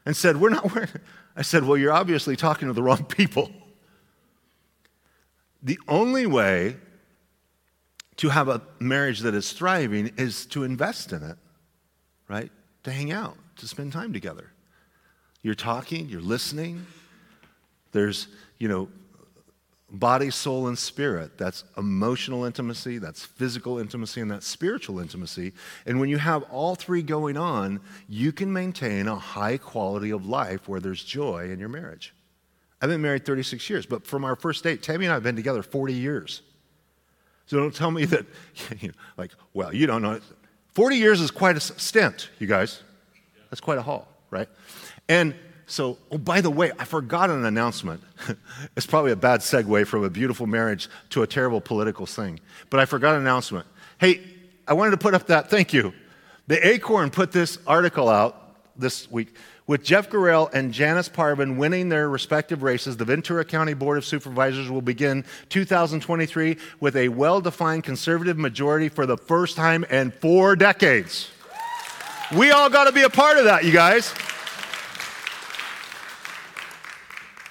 [0.07, 0.73] And said, We're not.
[0.73, 0.89] We're,
[1.35, 3.51] I said, Well, you're obviously talking to the wrong people.
[5.63, 6.77] The only way
[8.17, 11.37] to have a marriage that is thriving is to invest in it,
[12.27, 12.51] right?
[12.83, 14.51] To hang out, to spend time together.
[15.43, 16.85] You're talking, you're listening.
[17.91, 18.89] There's, you know,
[19.91, 21.37] body, soul, and spirit.
[21.37, 25.53] That's emotional intimacy, that's physical intimacy, and that's spiritual intimacy.
[25.85, 30.25] And when you have all three going on, you can maintain a high quality of
[30.25, 32.13] life where there's joy in your marriage.
[32.81, 35.35] I've been married 36 years, but from our first date, Tammy and I have been
[35.35, 36.41] together 40 years.
[37.45, 38.25] So don't tell me that,
[38.79, 40.19] you know, like, well, you don't know.
[40.73, 42.81] 40 years is quite a stint, you guys.
[43.49, 44.47] That's quite a haul, right?
[45.09, 45.35] And
[45.67, 48.01] so, oh, by the way, I forgot an announcement.
[48.75, 52.39] it's probably a bad segue from a beautiful marriage to a terrible political thing.
[52.69, 53.67] But I forgot an announcement.
[53.97, 54.21] Hey,
[54.67, 55.93] I wanted to put up that, thank you.
[56.47, 59.35] The Acorn put this article out this week.
[59.71, 64.03] With Jeff Gorell and Janice Parvin winning their respective races, the Ventura County Board of
[64.03, 70.11] Supervisors will begin 2023 with a well defined conservative majority for the first time in
[70.11, 71.29] four decades.
[72.35, 74.13] We all got to be a part of that, you guys.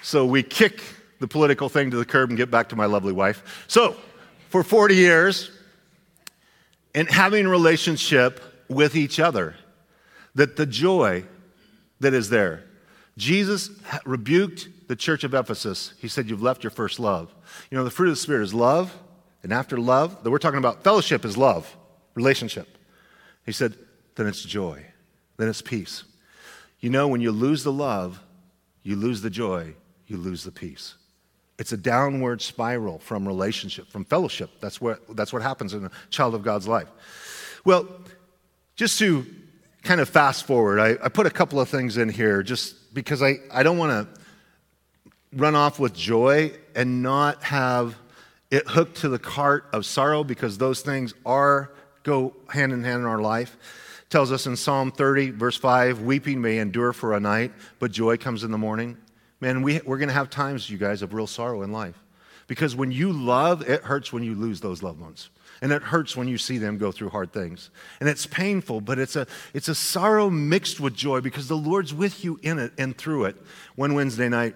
[0.03, 0.83] So we kick
[1.17, 3.65] the political thing to the curb and get back to my lovely wife.
[3.67, 3.95] So,
[4.49, 5.49] for 40 years,
[6.93, 9.55] and having relationship with each other,
[10.35, 11.25] that the joy
[12.01, 12.63] that is there.
[13.17, 13.69] Jesus
[14.05, 15.93] rebuked the church of Ephesus.
[15.99, 17.33] He said, You've left your first love.
[17.69, 18.95] You know, the fruit of the Spirit is love,
[19.43, 21.75] and after love, that we're talking about fellowship is love,
[22.15, 22.77] relationship.
[23.45, 23.75] He said,
[24.15, 24.85] Then it's joy,
[25.37, 26.03] then it's peace.
[26.79, 28.19] You know, when you lose the love,
[28.83, 29.75] you lose the joy,
[30.07, 30.95] you lose the peace.
[31.59, 34.49] It's a downward spiral from relationship, from fellowship.
[34.61, 36.87] That's what, that's what happens in a child of God's life.
[37.63, 37.87] Well,
[38.75, 39.27] just to
[39.83, 43.21] kind of fast forward, I, I put a couple of things in here just because
[43.21, 44.21] I, I don't want to
[45.33, 47.95] run off with joy and not have
[48.49, 51.71] it hooked to the cart of sorrow because those things are
[52.03, 53.57] go hand in hand in our life.
[54.09, 58.17] Tells us in psalm 30 verse 5 weeping may endure for a night but joy
[58.17, 58.97] comes in the morning.
[59.39, 61.95] Man we, we're going to have times you guys of real sorrow in life
[62.47, 65.29] because when you love it hurts when you lose those loved ones
[65.61, 67.69] and it hurts when you see them go through hard things.
[67.99, 71.93] And it's painful, but it's a, it's a sorrow mixed with joy because the Lord's
[71.93, 73.35] with you in it and through it.
[73.75, 74.55] One Wednesday night,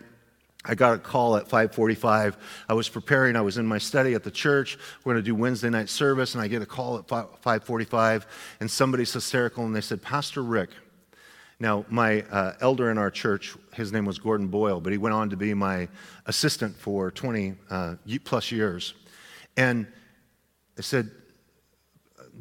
[0.67, 2.35] I got a call at 5:45.
[2.67, 3.35] I was preparing.
[3.35, 4.77] I was in my study at the church.
[5.03, 8.25] We're going to do Wednesday night service, and I get a call at 5:45,
[8.59, 10.71] and somebody's hysterical, and they said, "Pastor Rick."
[11.59, 15.13] Now, my uh, elder in our church, his name was Gordon Boyle, but he went
[15.13, 15.87] on to be my
[16.25, 18.93] assistant for 20 uh, plus years,
[19.55, 19.87] and
[20.75, 21.09] they said,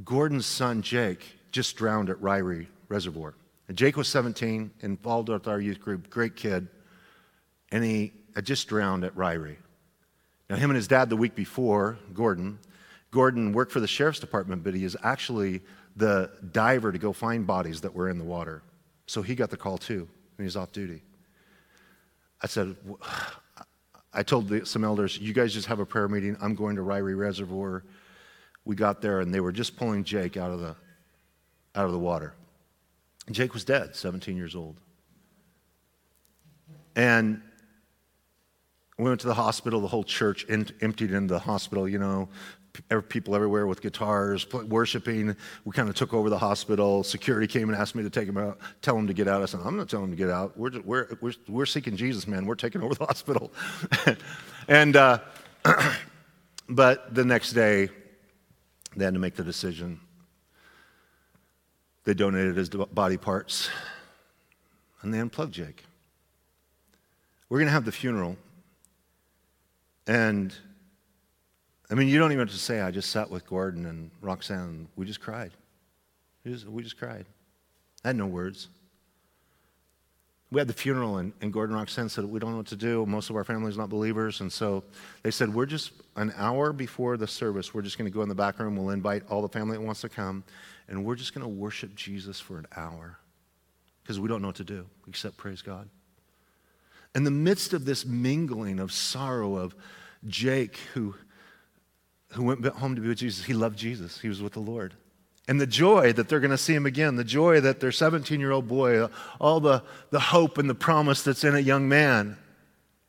[0.05, 3.35] Gordon's son, Jake, just drowned at Ririe Reservoir.
[3.69, 6.69] And Jake was 17, involved with our youth group, great kid,
[7.71, 9.57] and he had just drowned at Ririe.
[10.51, 12.59] Now, him and his dad the week before, Gordon,
[13.11, 15.63] Gordon worked for the sheriff's department, but he is actually
[15.97, 18.63] the diver to go find bodies that were in the water.
[19.07, 21.03] So he got the call too, and he's off duty.
[22.43, 22.77] I said,
[24.13, 26.37] I told the, some elders, you guys just have a prayer meeting.
[26.43, 27.85] I'm going to Ririe Reservoir
[28.65, 30.77] we got there and they were just pulling Jake out of the,
[31.75, 32.35] out of the water.
[33.31, 34.77] Jake was dead, 17 years old.
[36.97, 37.43] And
[38.99, 39.81] we went to the hospital.
[39.81, 42.29] The whole church emptied into the hospital, you know,
[43.09, 45.35] people everywhere with guitars, worshiping.
[45.65, 47.03] We kind of took over the hospital.
[47.03, 49.43] Security came and asked me to take him out, tell him to get out.
[49.43, 50.57] I said, I'm not telling him to get out.
[50.57, 52.47] We're, just, we're, we're, we're seeking Jesus, man.
[52.47, 53.53] We're taking over the hospital.
[54.69, 55.19] and uh,
[56.69, 57.91] But the next day,
[58.97, 60.01] they had to make the decision.
[62.05, 63.71] They donated his body parts
[65.03, 65.85] and they unplugged Jake.
[67.49, 68.37] We're going to have the funeral.
[70.07, 70.55] And
[71.91, 74.89] I mean, you don't even have to say, I just sat with Gordon and Roxanne,
[74.97, 75.53] we just cried.
[76.45, 77.27] We just, we just cried.
[78.05, 78.69] I had no words.
[80.55, 83.05] We had the funeral, and, and Gordon Roxanne said, We don't know what to do.
[83.07, 84.41] Most of our family's not believers.
[84.41, 84.85] And so
[85.25, 88.29] they said, We're just an hour before the service, we're just going to go in
[88.29, 88.77] the back room.
[88.77, 90.45] We'll invite all the family that wants to come,
[90.87, 93.19] and we're just going to worship Jesus for an hour
[94.05, 95.89] because we don't know what to do except praise God.
[97.17, 99.75] In the midst of this mingling of sorrow of
[100.29, 101.17] Jake, who,
[102.29, 104.21] who went home to be with Jesus, he loved Jesus.
[104.21, 104.95] He was with the Lord.
[105.47, 108.41] And the joy that they're going to see him again, the joy that their 17
[108.41, 112.39] year old boy, all the, the hope and the promise that's in a young man,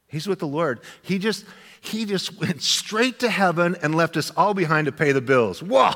[0.08, 0.82] he's with the Lord.
[1.02, 1.46] He just,
[1.80, 5.64] he just went straight to heaven and left us all behind to pay the bills.
[5.64, 5.94] Whoa!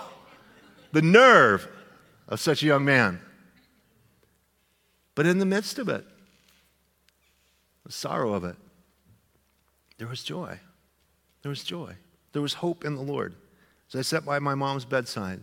[0.94, 1.68] The nerve
[2.28, 3.20] of such a young man.
[5.16, 6.06] But in the midst of it,
[7.86, 8.56] the sorrow of it,
[9.98, 10.58] there was joy.
[11.42, 11.96] There was joy.
[12.32, 13.36] There was hope in the Lord.
[13.90, 15.42] As I sat by my mom's bedside,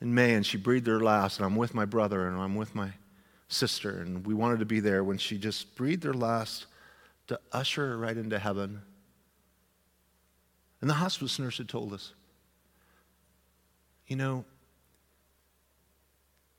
[0.00, 2.90] and she breathed her last, and I'm with my brother and I'm with my
[3.48, 6.66] sister, and we wanted to be there when she just breathed her last
[7.28, 8.82] to usher her right into heaven.
[10.80, 12.12] And the hospice nurse had told us,
[14.06, 14.44] you know,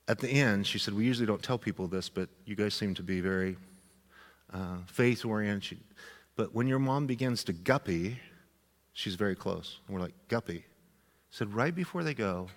[0.08, 2.94] at the end, she said, We usually don't tell people this, but you guys seem
[2.94, 3.56] to be very
[4.52, 5.78] uh, faith oriented.
[6.34, 8.18] But when your mom begins to guppy,
[8.94, 9.80] she's very close.
[9.86, 10.64] And we're like, Guppy.
[11.30, 12.48] Said, right before they go,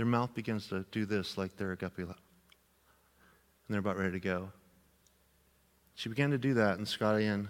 [0.00, 2.04] their mouth begins to do this like they're a guppy.
[2.04, 2.14] And
[3.68, 4.50] they're about ready to go.
[5.94, 7.48] She began to do that, and Scotty and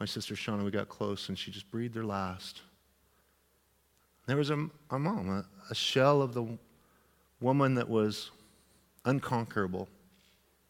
[0.00, 2.62] my sister Shauna, we got close, and she just breathed her last.
[4.24, 6.46] There was a, a mom, a, a shell of the
[7.42, 8.30] woman that was
[9.04, 9.88] unconquerable.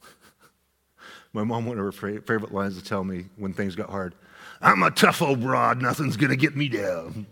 [1.32, 4.16] my mom, one of her favorite lines to tell me when things got hard
[4.60, 7.26] I'm a tough old broad, nothing's to get me down.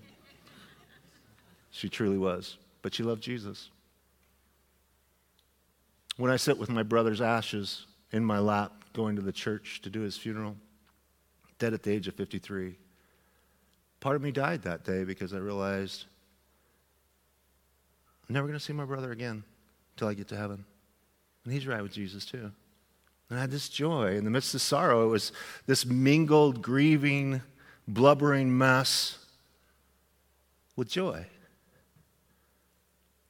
[1.73, 3.71] she truly was but she loved Jesus.
[6.19, 9.91] When I sit with my brother's ashes in my lap, going to the church to
[9.91, 10.55] do his funeral,
[11.59, 12.77] dead at the age of 53,
[14.01, 16.05] part of me died that day because I realized
[18.29, 19.45] I'm never going to see my brother again
[19.95, 20.63] until I get to heaven.
[21.45, 22.53] And he's right with Jesus too.
[23.31, 25.07] And I had this joy in the midst of sorrow.
[25.07, 25.33] It was
[25.65, 27.41] this mingled, grieving,
[27.89, 29.25] blubbering mess
[30.77, 31.25] with joy.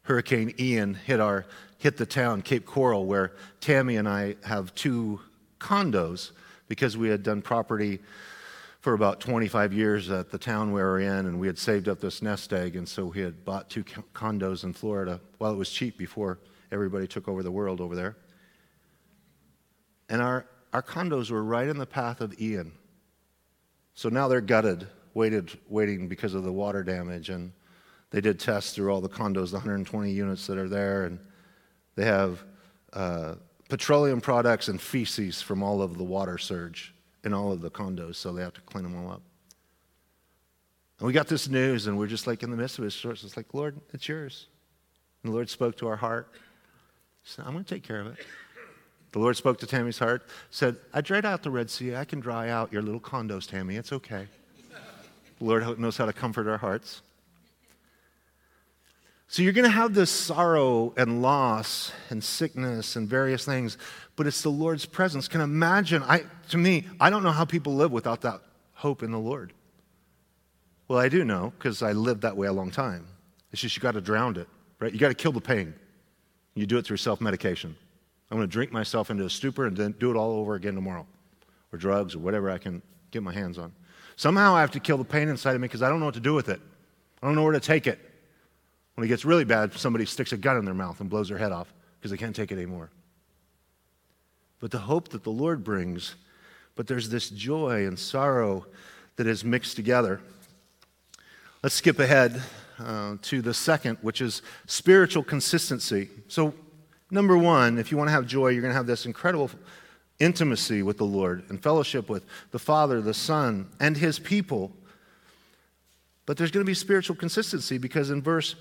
[0.05, 1.47] Hurricane Ian hit, our,
[1.79, 5.21] hit the town, Cape Coral, where Tammy and I have two
[5.59, 6.31] condos
[6.69, 8.01] because we had done property
[8.81, 12.01] for about 25 years at the town we were in, and we had saved up
[12.01, 15.71] this nest egg, and so we had bought two condos in Florida while it was
[15.71, 16.39] cheap before
[16.71, 18.15] everybody took over the world over there.
[20.11, 22.73] And our, our condos were right in the path of Ian.
[23.95, 27.31] So now they're gutted, waited, waiting because of the water damage.
[27.31, 27.53] And
[28.15, 31.19] they did tests through all the condos, the 120 units that are there, and
[31.97, 32.45] they have
[32.93, 33.35] uh,
[33.69, 38.15] petroleum products and feces from all of the water surge in all of the condos,
[38.15, 39.23] so they have to clean them all up.
[41.01, 42.95] And we got this news, and we're just like in the midst of it.
[43.05, 44.47] It's like, Lord, it's yours.
[45.25, 46.29] And the Lord spoke to our heart.
[47.25, 48.25] He said, I'm going to take care of it.
[49.11, 51.97] The Lord spoke to Tammy's heart, said, I dried out the Red Sea.
[51.97, 53.75] I can dry out your little condos, Tammy.
[53.75, 54.29] It's okay.
[55.41, 57.03] The Lord knows how to comfort our hearts.
[59.29, 63.79] So you're going to have this sorrow and loss and sickness and various things,
[64.17, 65.29] but it's the Lord's presence.
[65.29, 68.43] Can imagine, I, to me, I don't know how people live without that
[68.75, 69.53] hope in the Lord.
[70.89, 73.07] Well, I do know because I lived that way a long time.
[73.51, 74.93] It's just you got to drown it, right?
[74.93, 75.75] You got to kill the pain.
[76.55, 77.75] You do it through self medication.
[78.31, 80.75] I'm going to drink myself into a stupor and then do it all over again
[80.75, 81.07] tomorrow,
[81.73, 83.73] or drugs or whatever I can get my hands on.
[84.17, 86.15] Somehow I have to kill the pain inside of me because I don't know what
[86.15, 86.61] to do with it.
[87.23, 87.99] I don't know where to take it.
[88.95, 91.39] When it gets really bad, somebody sticks a gun in their mouth and blows their
[91.39, 92.91] head off because they can't take it anymore.
[94.61, 96.15] But the hope that the Lord brings,
[96.77, 98.67] but there's this joy and sorrow
[99.17, 100.21] that is mixed together.
[101.63, 102.41] Let's skip ahead
[102.79, 106.09] uh, to the second, which is spiritual consistency.
[106.29, 106.55] So,
[107.11, 109.51] number one, if you want to have joy, you're going to have this incredible
[110.21, 114.73] intimacy with the Lord and fellowship with the Father, the Son, and His people.
[116.27, 118.55] But there's going to be spiritual consistency because in verse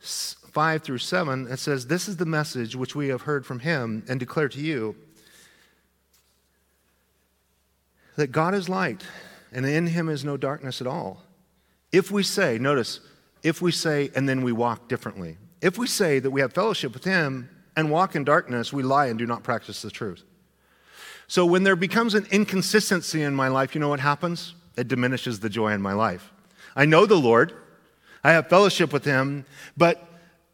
[0.00, 4.04] 5 through 7, it says, This is the message which we have heard from him
[4.08, 4.96] and declare to you
[8.16, 9.04] that God is light,
[9.52, 11.22] and in him is no darkness at all.
[11.92, 13.00] If we say, notice,
[13.42, 16.94] if we say, and then we walk differently, if we say that we have fellowship
[16.94, 20.24] with Him and walk in darkness, we lie and do not practice the truth.
[21.26, 24.54] So when there becomes an inconsistency in my life, you know what happens?
[24.76, 26.32] It diminishes the joy in my life.
[26.74, 27.52] I know the Lord,
[28.24, 29.44] I have fellowship with Him,
[29.76, 30.04] but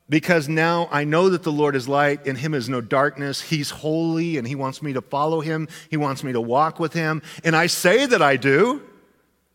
[0.09, 3.41] because now I know that the Lord is light, in Him is no darkness.
[3.41, 5.69] He's holy, and He wants me to follow Him.
[5.91, 7.23] He wants me to walk with Him.
[7.43, 8.83] And I say that I do,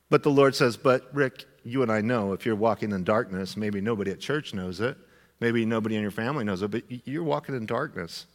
[0.09, 3.55] but the Lord says, But Rick, you and I know if you're walking in darkness,
[3.55, 4.97] maybe nobody at church knows it,
[5.39, 8.25] maybe nobody in your family knows it, but you're walking in darkness.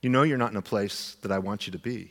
[0.00, 2.10] You know you're not in a place that I want you to be.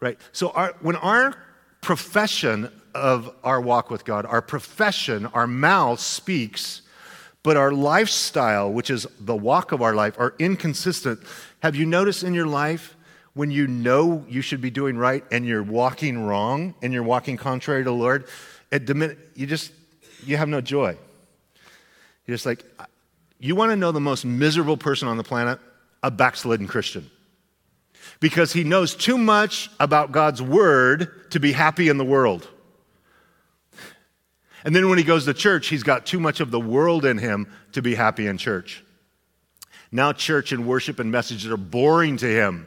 [0.00, 0.18] Right?
[0.32, 1.36] So our, when our
[1.82, 6.82] profession of our walk with God, our profession, our mouth speaks,
[7.42, 11.20] but our lifestyle, which is the walk of our life, are inconsistent.
[11.62, 12.96] Have you noticed in your life
[13.34, 17.36] when you know you should be doing right and you're walking wrong and you're walking
[17.36, 18.26] contrary to the Lord?
[18.70, 19.72] Dimin- you just
[20.24, 20.96] you have no joy.
[22.26, 22.64] You're just like
[23.38, 25.58] you want to know the most miserable person on the planet?
[26.02, 27.10] A backslidden Christian.
[28.20, 32.46] Because he knows too much about God's word to be happy in the world.
[34.64, 37.18] And then when he goes to church, he's got too much of the world in
[37.18, 38.84] him to be happy in church.
[39.92, 42.66] Now, church and worship and messages are boring to him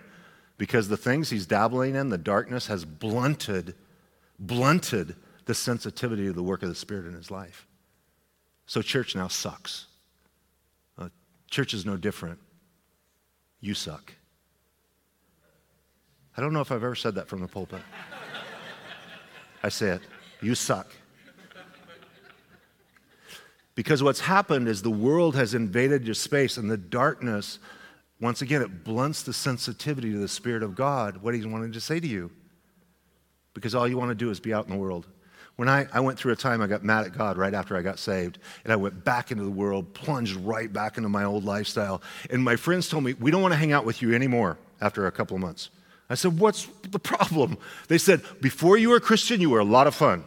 [0.57, 3.75] because the things he's dabbling in, the darkness, has blunted,
[4.39, 5.15] blunted
[5.45, 7.67] the sensitivity of the work of the Spirit in his life.
[8.65, 9.87] So, church now sucks.
[10.97, 11.09] Uh,
[11.49, 12.39] church is no different.
[13.61, 14.13] You suck.
[16.35, 17.81] I don't know if I've ever said that from the pulpit.
[19.61, 20.01] I say it.
[20.41, 20.87] You suck.
[23.75, 27.59] Because what's happened is the world has invaded your space, and the darkness,
[28.21, 31.81] once again, it blunts the sensitivity to the Spirit of God, what He's wanting to
[31.81, 32.31] say to you.
[33.53, 35.07] Because all you want to do is be out in the world.
[35.55, 37.81] When I, I went through a time I got mad at God right after I
[37.81, 41.43] got saved, and I went back into the world, plunged right back into my old
[41.43, 42.01] lifestyle.
[42.29, 45.05] And my friends told me, We don't want to hang out with you anymore after
[45.05, 45.69] a couple of months.
[46.09, 47.57] I said, What's the problem?
[47.87, 50.25] They said, Before you were a Christian, you were a lot of fun.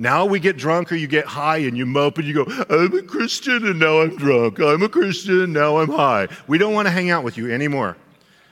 [0.00, 2.96] Now we get drunk or you get high and you mope and you go, I'm
[2.96, 4.58] a Christian and now I'm drunk.
[4.58, 6.28] I'm a Christian, and now I'm high.
[6.46, 7.98] We don't want to hang out with you anymore.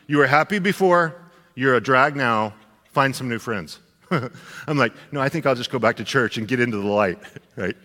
[0.06, 1.14] You were happy before,
[1.54, 2.52] you're a drag now.
[2.92, 3.78] Find some new friends.
[4.10, 6.86] I'm like, no, I think I'll just go back to church and get into the
[6.86, 7.18] light,
[7.56, 7.76] right?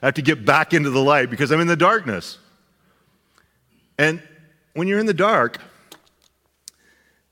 [0.00, 2.38] I have to get back into the light because I'm in the darkness.
[3.98, 4.22] And
[4.74, 5.58] when you're in the dark,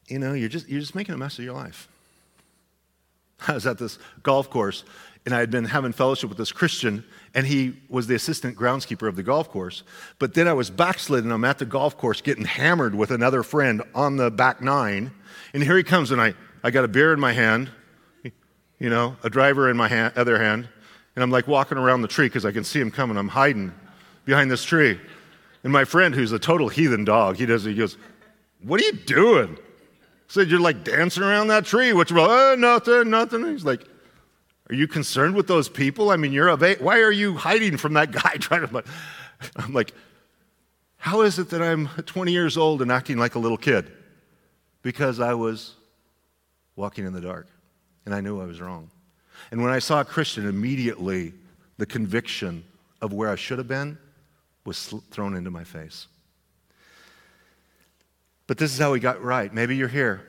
[0.08, 1.86] you know, you're just, you're just making a mess of your life.
[3.46, 4.82] I was at this golf course
[5.26, 7.04] and I had been having fellowship with this Christian,
[7.34, 9.82] and he was the assistant groundskeeper of the golf course.
[10.20, 11.32] But then I was backslidden.
[11.32, 15.10] I'm at the golf course getting hammered with another friend on the back nine.
[15.52, 17.70] And here he comes, and I, I got a beer in my hand,
[18.78, 20.68] you know, a driver in my hand, other hand.
[21.16, 23.16] And I'm like walking around the tree because I can see him coming.
[23.16, 23.72] I'm hiding
[24.26, 25.00] behind this tree.
[25.64, 27.96] And my friend, who's a total heathen dog, he does, he goes,
[28.62, 29.56] What are you doing?
[29.56, 31.92] I said, You're like dancing around that tree.
[31.92, 32.28] What's wrong?
[32.30, 33.44] Oh, uh, nothing, nothing.
[33.46, 33.88] He's like,
[34.68, 36.10] are you concerned with those people?
[36.10, 36.80] I mean, you're of age.
[36.80, 38.84] Why are you hiding from that guy trying to?
[39.56, 39.92] I'm like,
[40.96, 43.92] how is it that I'm 20 years old and acting like a little kid?
[44.82, 45.74] Because I was
[46.74, 47.46] walking in the dark
[48.04, 48.90] and I knew I was wrong.
[49.50, 51.32] And when I saw a Christian, immediately
[51.78, 52.64] the conviction
[53.00, 53.98] of where I should have been
[54.64, 56.08] was thrown into my face.
[58.46, 59.52] But this is how we got right.
[59.52, 60.26] Maybe you're here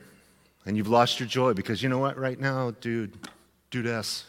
[0.66, 3.16] and you've lost your joy because you know what, right now, dude,
[3.70, 4.24] dudess,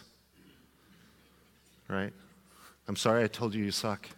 [1.88, 2.14] right?
[2.88, 4.10] I'm sorry I told you you suck.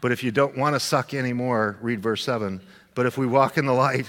[0.00, 2.60] But if you don't want to suck anymore, read verse 7.
[2.94, 4.06] But if we walk in the light,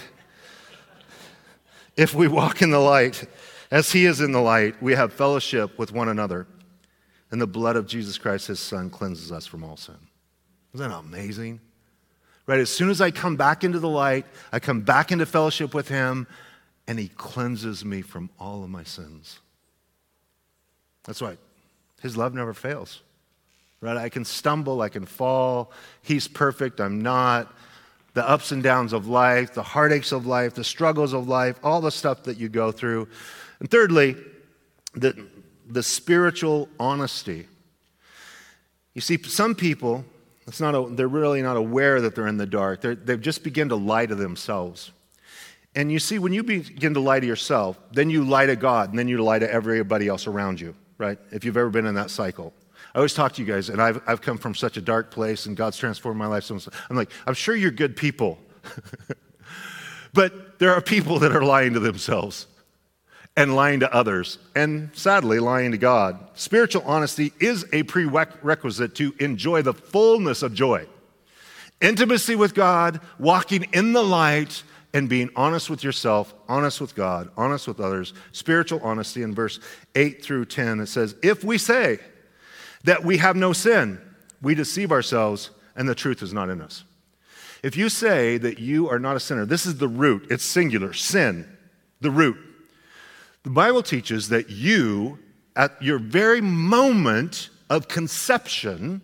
[1.96, 3.24] if we walk in the light,
[3.70, 6.46] as he is in the light, we have fellowship with one another.
[7.30, 9.96] And the blood of Jesus Christ, his son, cleanses us from all sin.
[10.74, 11.60] Isn't that amazing?
[12.46, 12.60] Right?
[12.60, 15.88] As soon as I come back into the light, I come back into fellowship with
[15.88, 16.26] him,
[16.88, 19.38] and he cleanses me from all of my sins.
[21.04, 21.38] That's right.
[22.00, 23.02] His love never fails.
[23.80, 23.96] Right?
[23.96, 25.70] I can stumble, I can fall.
[26.02, 27.54] He's perfect, I'm not.
[28.14, 31.80] The ups and downs of life, the heartaches of life, the struggles of life, all
[31.80, 33.06] the stuff that you go through.
[33.60, 34.16] And thirdly,
[34.94, 35.28] the,
[35.68, 37.46] the spiritual honesty.
[38.94, 40.04] You see, some people,
[40.46, 42.80] it's not a, they're really not aware that they're in the dark.
[42.80, 44.90] they they've just begun to lie to themselves.
[45.74, 48.90] And you see, when you begin to lie to yourself, then you lie to God,
[48.90, 51.18] and then you lie to everybody else around you, right?
[51.30, 52.52] If you've ever been in that cycle.
[52.94, 55.46] I always talk to you guys, and I've, I've come from such a dark place,
[55.46, 56.44] and God's transformed my life.
[56.44, 56.58] So
[56.88, 58.38] I'm like, I'm sure you're good people.
[60.12, 62.46] but there are people that are lying to themselves.
[63.36, 66.18] and lying to others, and sadly, lying to God.
[66.34, 70.86] Spiritual honesty is a prerequisite to enjoy the fullness of joy.
[71.80, 74.64] Intimacy with God, walking in the light,
[74.94, 78.14] and being honest with yourself, honest with God, honest with others.
[78.32, 79.60] Spiritual honesty in verse
[79.94, 81.98] 8 through 10, it says, If we say
[82.84, 84.00] that we have no sin,
[84.40, 86.84] we deceive ourselves, and the truth is not in us.
[87.62, 90.92] If you say that you are not a sinner, this is the root, it's singular,
[90.92, 91.46] sin,
[92.00, 92.38] the root.
[93.42, 95.18] The Bible teaches that you,
[95.56, 99.02] at your very moment of conception,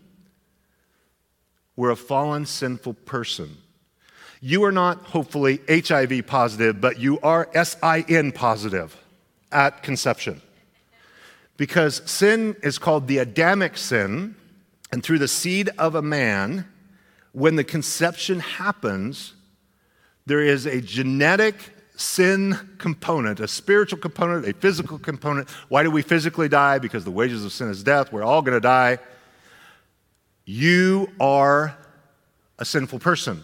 [1.76, 3.56] were a fallen, sinful person.
[4.46, 8.94] You are not, hopefully, HIV positive, but you are SIN positive
[9.50, 10.42] at conception.
[11.56, 14.34] Because sin is called the Adamic sin,
[14.92, 16.66] and through the seed of a man,
[17.32, 19.32] when the conception happens,
[20.26, 21.54] there is a genetic
[21.96, 25.48] sin component, a spiritual component, a physical component.
[25.70, 26.78] Why do we physically die?
[26.78, 28.12] Because the wages of sin is death.
[28.12, 28.98] We're all going to die.
[30.44, 31.78] You are
[32.58, 33.42] a sinful person.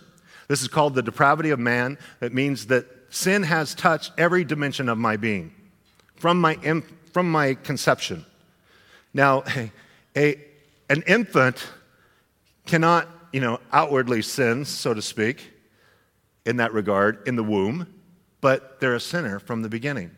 [0.50, 1.96] This is called the depravity of man.
[2.20, 5.54] It means that sin has touched every dimension of my being
[6.16, 6.56] from my,
[7.12, 8.26] from my conception.
[9.14, 9.44] Now,
[10.16, 10.40] a,
[10.88, 11.68] an infant
[12.66, 15.52] cannot you know, outwardly sin, so to speak,
[16.44, 17.86] in that regard, in the womb,
[18.40, 20.10] but they're a sinner from the beginning.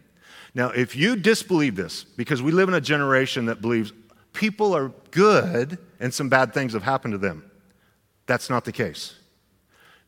[0.55, 3.93] Now, if you disbelieve this, because we live in a generation that believes
[4.33, 7.51] people are good and some bad things have happened to them,
[8.25, 9.17] that's not the case.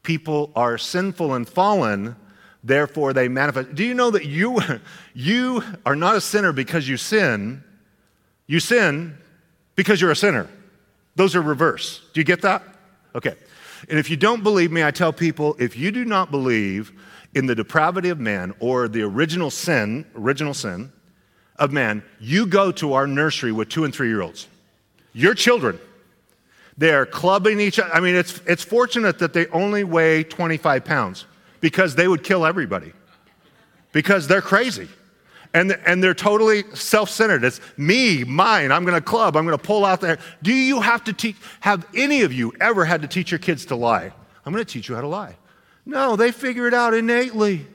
[0.04, 2.14] People are sinful and fallen,
[2.62, 3.74] therefore they manifest.
[3.74, 4.60] Do you know that you,
[5.14, 7.64] you are not a sinner because you sin?
[8.46, 9.18] You sin
[9.74, 10.48] because you're a sinner.
[11.16, 12.02] Those are reverse.
[12.12, 12.62] Do you get that?
[13.14, 13.34] Okay.
[13.88, 16.92] And if you don't believe me, I tell people if you do not believe
[17.34, 20.92] in the depravity of man or the original sin, original sin
[21.56, 24.48] of man, you go to our nursery with two and three year olds.
[25.12, 25.78] Your children.
[26.76, 27.92] They are clubbing each other.
[27.92, 31.26] I mean, it's, it's fortunate that they only weigh 25 pounds
[31.60, 32.92] because they would kill everybody
[33.92, 34.88] because they're crazy
[35.54, 37.44] and, and they're totally self-centered.
[37.44, 38.72] It's me, mine.
[38.72, 39.36] I'm going to club.
[39.36, 40.18] I'm going to pull out there.
[40.42, 41.36] Do you have to teach?
[41.60, 44.12] Have any of you ever had to teach your kids to lie?
[44.44, 45.36] I'm going to teach you how to lie.
[45.86, 47.66] No, they figure it out innately.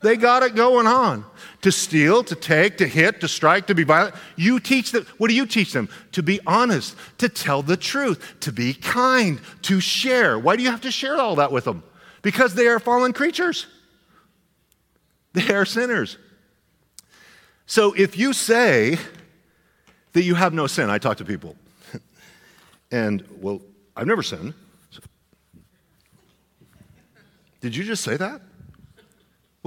[0.00, 1.24] They got it going on.
[1.62, 4.14] To steal, to take, to hit, to strike, to be violent.
[4.36, 5.04] You teach them.
[5.18, 5.88] What do you teach them?
[6.12, 10.38] To be honest, to tell the truth, to be kind, to share.
[10.38, 11.82] Why do you have to share all that with them?
[12.22, 13.66] Because they are fallen creatures.
[15.32, 16.16] They are sinners.
[17.66, 18.98] So if you say
[20.12, 21.56] that you have no sin, I talk to people,
[22.90, 23.60] and well,
[23.96, 24.54] I've never sinned.
[27.60, 28.40] Did you just say that?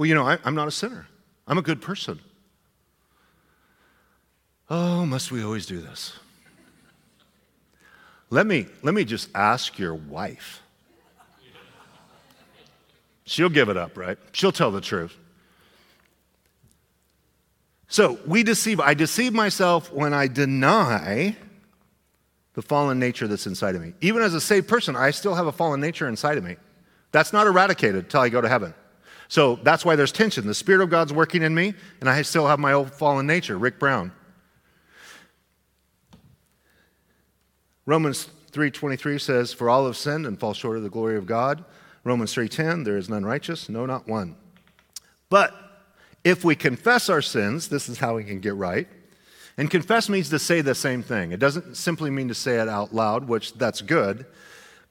[0.02, 1.06] Well, you know, I, am not a sinner.
[1.46, 2.18] I'm a good person.
[4.68, 6.12] Oh, must we always do this?
[8.28, 10.60] Let me, let me just ask your wife.
[13.26, 14.18] She'll give it up, right?
[14.32, 15.16] She'll tell the truth.
[17.86, 18.80] So we deceive.
[18.80, 21.36] I deceive myself when I deny
[22.54, 23.92] the fallen nature that's inside of me.
[24.00, 26.56] Even as a saved person, I still have a fallen nature inside of me.
[27.12, 28.74] That's not eradicated until I go to heaven.
[29.32, 30.46] So that's why there's tension.
[30.46, 33.56] The Spirit of God's working in me, and I still have my old fallen nature.
[33.56, 34.12] Rick Brown.
[37.86, 41.64] Romans 3:23 says, "For all have sinned and fall short of the glory of God."
[42.04, 44.36] Romans 3:10, "There is none righteous, no, not one."
[45.30, 45.54] But
[46.24, 48.86] if we confess our sins, this is how we can get right.
[49.56, 51.32] And confess means to say the same thing.
[51.32, 54.26] It doesn't simply mean to say it out loud, which that's good,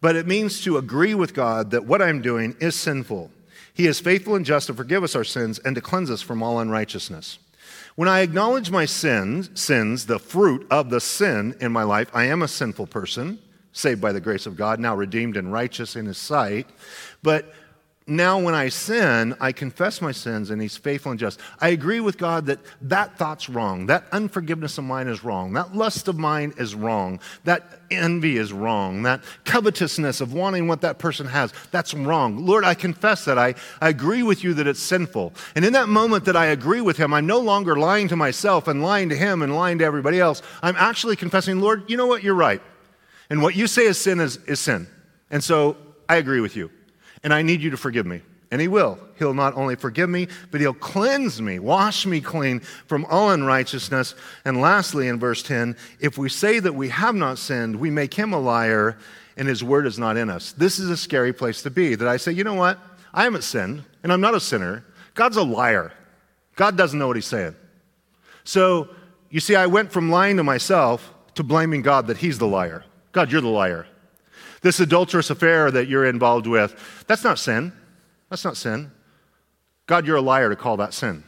[0.02, 3.32] but it means to agree with God that what I'm doing is sinful.
[3.74, 6.44] He is faithful and just to forgive us our sins and to cleanse us from
[6.44, 7.40] all unrighteousness.
[7.96, 12.26] When I acknowledge my sins, sins, the fruit of the sin in my life, I
[12.26, 13.40] am a sinful person,
[13.74, 16.68] saved by the grace of God, now redeemed and righteous in his sight.
[17.22, 17.54] But
[18.08, 21.40] now when I sin, I confess my sins and he's faithful and just.
[21.60, 23.86] I agree with God that that thought's wrong.
[23.86, 25.54] That unforgiveness of mine is wrong.
[25.54, 27.20] That lust of mine is wrong.
[27.44, 29.04] That envy is wrong.
[29.04, 32.44] That covetousness of wanting what that person has, that's wrong.
[32.44, 33.38] Lord, I confess that.
[33.38, 35.34] I, I agree with you that it's sinful.
[35.56, 38.68] And in that moment that I agree with him, I'm no longer lying to myself
[38.68, 40.42] and lying to him and lying to everybody else.
[40.64, 42.24] I'm actually confessing, Lord, you know what?
[42.24, 42.64] You're right.
[43.30, 44.88] And what you say is sin is, is sin.
[45.30, 45.78] And so
[46.10, 46.72] I agree with you
[47.24, 48.22] and I need you to forgive me.
[48.52, 49.00] And he will.
[49.18, 54.14] He'll not only forgive me, but he'll cleanse me, wash me clean from all unrighteousness.
[54.44, 58.14] And lastly, in verse 10, if we say that we have not sinned, we make
[58.14, 58.98] him a liar,
[59.38, 60.52] and his word is not in us.
[60.52, 62.78] This is a scary place to be that I say, you know what?
[63.14, 64.84] I haven't sinned, and I'm not a sinner.
[65.14, 65.94] God's a liar.
[66.56, 67.56] God doesn't know what he's saying.
[68.44, 68.90] So,
[69.30, 72.84] you see, I went from lying to myself to blaming God that He's the liar.
[73.12, 73.88] God, you're the liar.
[74.62, 77.74] This adulterous affair that you're involved with, that's not sin.
[78.30, 78.92] That's not sin.
[79.88, 81.24] God, you're a liar to call that sin.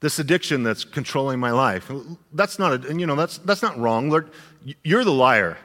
[0.00, 1.90] This addiction that's controlling my life,
[2.32, 4.10] that's not, a, you know, that's, that's not wrong.
[4.10, 4.30] Lord,
[4.84, 5.58] you're the liar.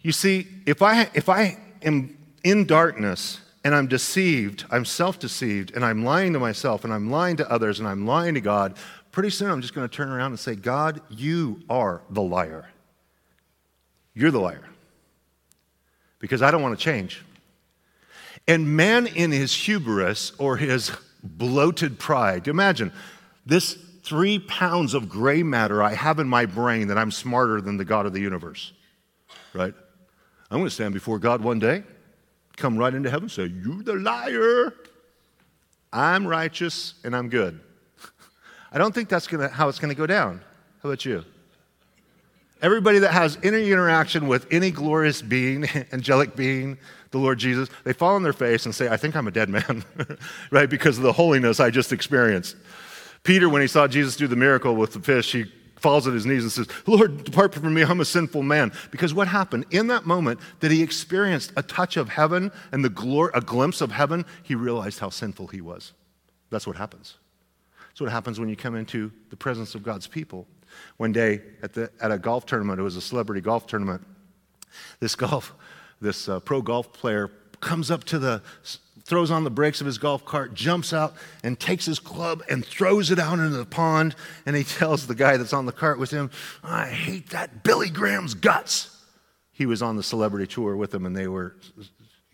[0.00, 5.72] You see, if I, if I am in darkness and I'm deceived, I'm self deceived,
[5.74, 8.76] and I'm lying to myself, and I'm lying to others, and I'm lying to God,
[9.12, 12.68] pretty soon I'm just going to turn around and say, God, you are the liar.
[14.18, 14.64] You're the liar.
[16.18, 17.22] Because I don't want to change.
[18.48, 20.90] And man, in his hubris or his
[21.22, 22.90] bloated pride, imagine
[23.46, 27.76] this three pounds of gray matter I have in my brain that I'm smarter than
[27.76, 28.72] the God of the universe,
[29.54, 29.74] right?
[30.50, 31.84] I'm going to stand before God one day,
[32.56, 34.74] come right into heaven, say, You're the liar.
[35.92, 37.60] I'm righteous and I'm good.
[38.72, 40.40] I don't think that's gonna, how it's going to go down.
[40.82, 41.24] How about you?
[42.60, 46.78] Everybody that has any interaction with any glorious being, angelic being,
[47.10, 49.48] the Lord Jesus, they fall on their face and say, I think I'm a dead
[49.48, 49.84] man,
[50.50, 50.68] right?
[50.68, 52.56] Because of the holiness I just experienced.
[53.22, 55.44] Peter, when he saw Jesus do the miracle with the fish, he
[55.76, 58.72] falls at his knees and says, Lord, depart from me, I'm a sinful man.
[58.90, 59.66] Because what happened?
[59.70, 63.80] In that moment that he experienced a touch of heaven and the glory, a glimpse
[63.80, 65.92] of heaven, he realized how sinful he was.
[66.50, 67.16] That's what happens.
[67.88, 70.46] That's what happens when you come into the presence of God's people.
[70.96, 74.02] One day at, the, at a golf tournament, it was a celebrity golf tournament,
[75.00, 75.54] this golf,
[76.00, 78.42] this uh, pro golf player comes up to the
[79.08, 82.64] throws on the brakes of his golf cart, jumps out, and takes his club and
[82.64, 84.14] throws it out into the pond.
[84.44, 86.30] And he tells the guy that's on the cart with him,
[86.62, 88.94] I hate that Billy Graham's guts.
[89.50, 91.56] He was on the celebrity tour with him, and they were,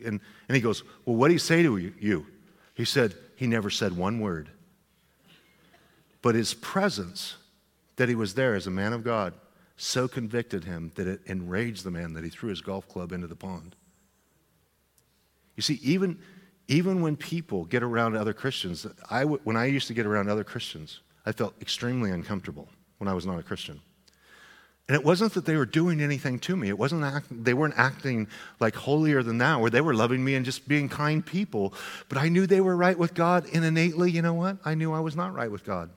[0.04, 2.26] and, and he goes, Well, what did he say to you?
[2.74, 4.50] He said, He never said one word.
[6.22, 7.36] But his presence,
[7.96, 9.34] that he was there as a man of God,
[9.76, 13.26] so convicted him that it enraged the man that he threw his golf club into
[13.26, 13.74] the pond.
[15.56, 16.18] You see, even,
[16.68, 20.44] even when people get around other Christians, I, when I used to get around other
[20.44, 22.68] Christians, I felt extremely uncomfortable
[22.98, 23.80] when I was not a Christian.
[24.86, 26.68] And it wasn't that they were doing anything to me.
[26.68, 28.28] It wasn't act, they weren't acting
[28.60, 31.72] like holier than thou, or they were loving me and just being kind people.
[32.10, 34.58] But I knew they were right with God, and innately, you know what?
[34.64, 35.88] I knew I was not right with God.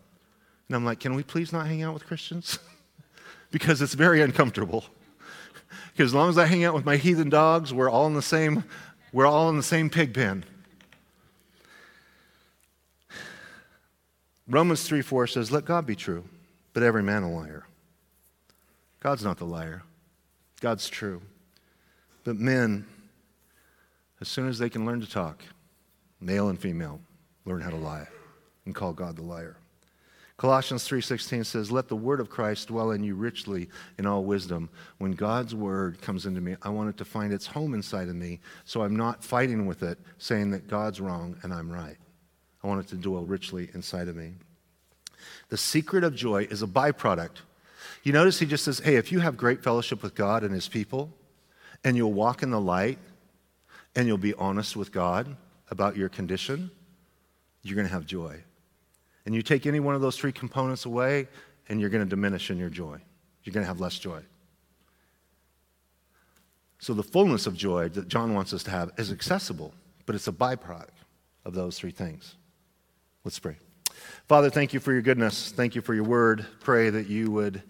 [0.67, 2.59] And I'm like, can we please not hang out with Christians?
[3.51, 4.85] because it's very uncomfortable.
[5.91, 8.21] because as long as I hang out with my heathen dogs, we're all in the
[8.21, 8.63] same,
[9.13, 10.43] we're all in the same pig pen.
[14.47, 16.25] Romans 3 4 says, Let God be true,
[16.73, 17.65] but every man a liar.
[18.99, 19.83] God's not the liar,
[20.59, 21.21] God's true.
[22.25, 22.85] But men,
[24.19, 25.41] as soon as they can learn to talk,
[26.19, 26.99] male and female,
[27.45, 28.07] learn how to lie
[28.65, 29.55] and call God the liar.
[30.37, 34.69] Colossians 3:16 says, "Let the word of Christ dwell in you richly in all wisdom."
[34.99, 38.15] When God's word comes into me, I want it to find its home inside of
[38.15, 41.97] me, so I'm not fighting with it saying that God's wrong and I'm right.
[42.63, 44.35] I want it to dwell richly inside of me.
[45.49, 47.37] The secret of joy is a byproduct.
[48.03, 50.67] You notice he just says, hey, if you have great fellowship with God and his
[50.67, 51.13] people,
[51.83, 52.99] and you'll walk in the light,
[53.95, 55.35] and you'll be honest with God
[55.71, 56.69] about your condition,
[57.63, 58.43] you're going to have joy.
[59.27, 61.27] And you take any one of those three components away,
[61.67, 62.97] and you're going to diminish in your joy.
[63.43, 64.21] You're going to have less joy.
[66.79, 69.73] So, the fullness of joy that John wants us to have is accessible,
[70.05, 70.95] but it's a byproduct
[71.43, 72.35] of those three things.
[73.25, 73.57] Let's pray.
[74.29, 75.51] Father, thank you for your goodness.
[75.51, 76.45] Thank you for your word.
[76.61, 77.61] Pray that you would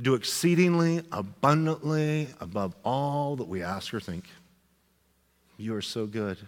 [0.00, 4.24] do exceedingly abundantly above all that we ask or think.
[5.58, 6.38] You are so good.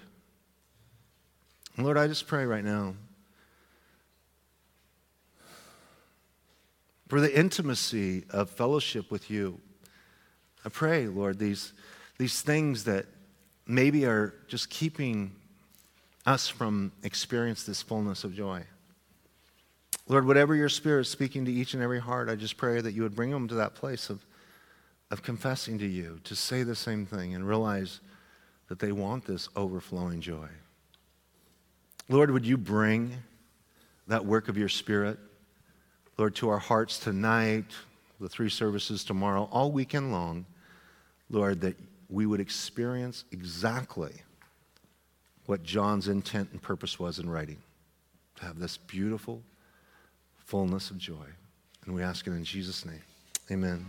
[1.76, 2.94] Lord, I just pray right now
[7.08, 9.60] for the intimacy of fellowship with you.
[10.64, 11.72] I pray, Lord, these,
[12.18, 13.06] these things that
[13.66, 15.32] maybe are just keeping
[16.26, 18.62] us from experience this fullness of joy.
[20.06, 22.92] Lord, whatever your spirit is speaking to each and every heart, I just pray that
[22.92, 24.24] you would bring them to that place of,
[25.10, 28.00] of confessing to you, to say the same thing and realize
[28.68, 30.48] that they want this overflowing joy.
[32.08, 33.14] Lord, would you bring
[34.06, 35.18] that work of your spirit,
[36.18, 37.66] Lord, to our hearts tonight,
[38.20, 40.44] the three services tomorrow, all weekend long,
[41.30, 41.76] Lord, that
[42.10, 44.12] we would experience exactly
[45.46, 47.58] what John's intent and purpose was in writing
[48.36, 49.42] to have this beautiful
[50.36, 51.26] fullness of joy.
[51.86, 53.02] And we ask it in Jesus' name.
[53.50, 53.86] Amen.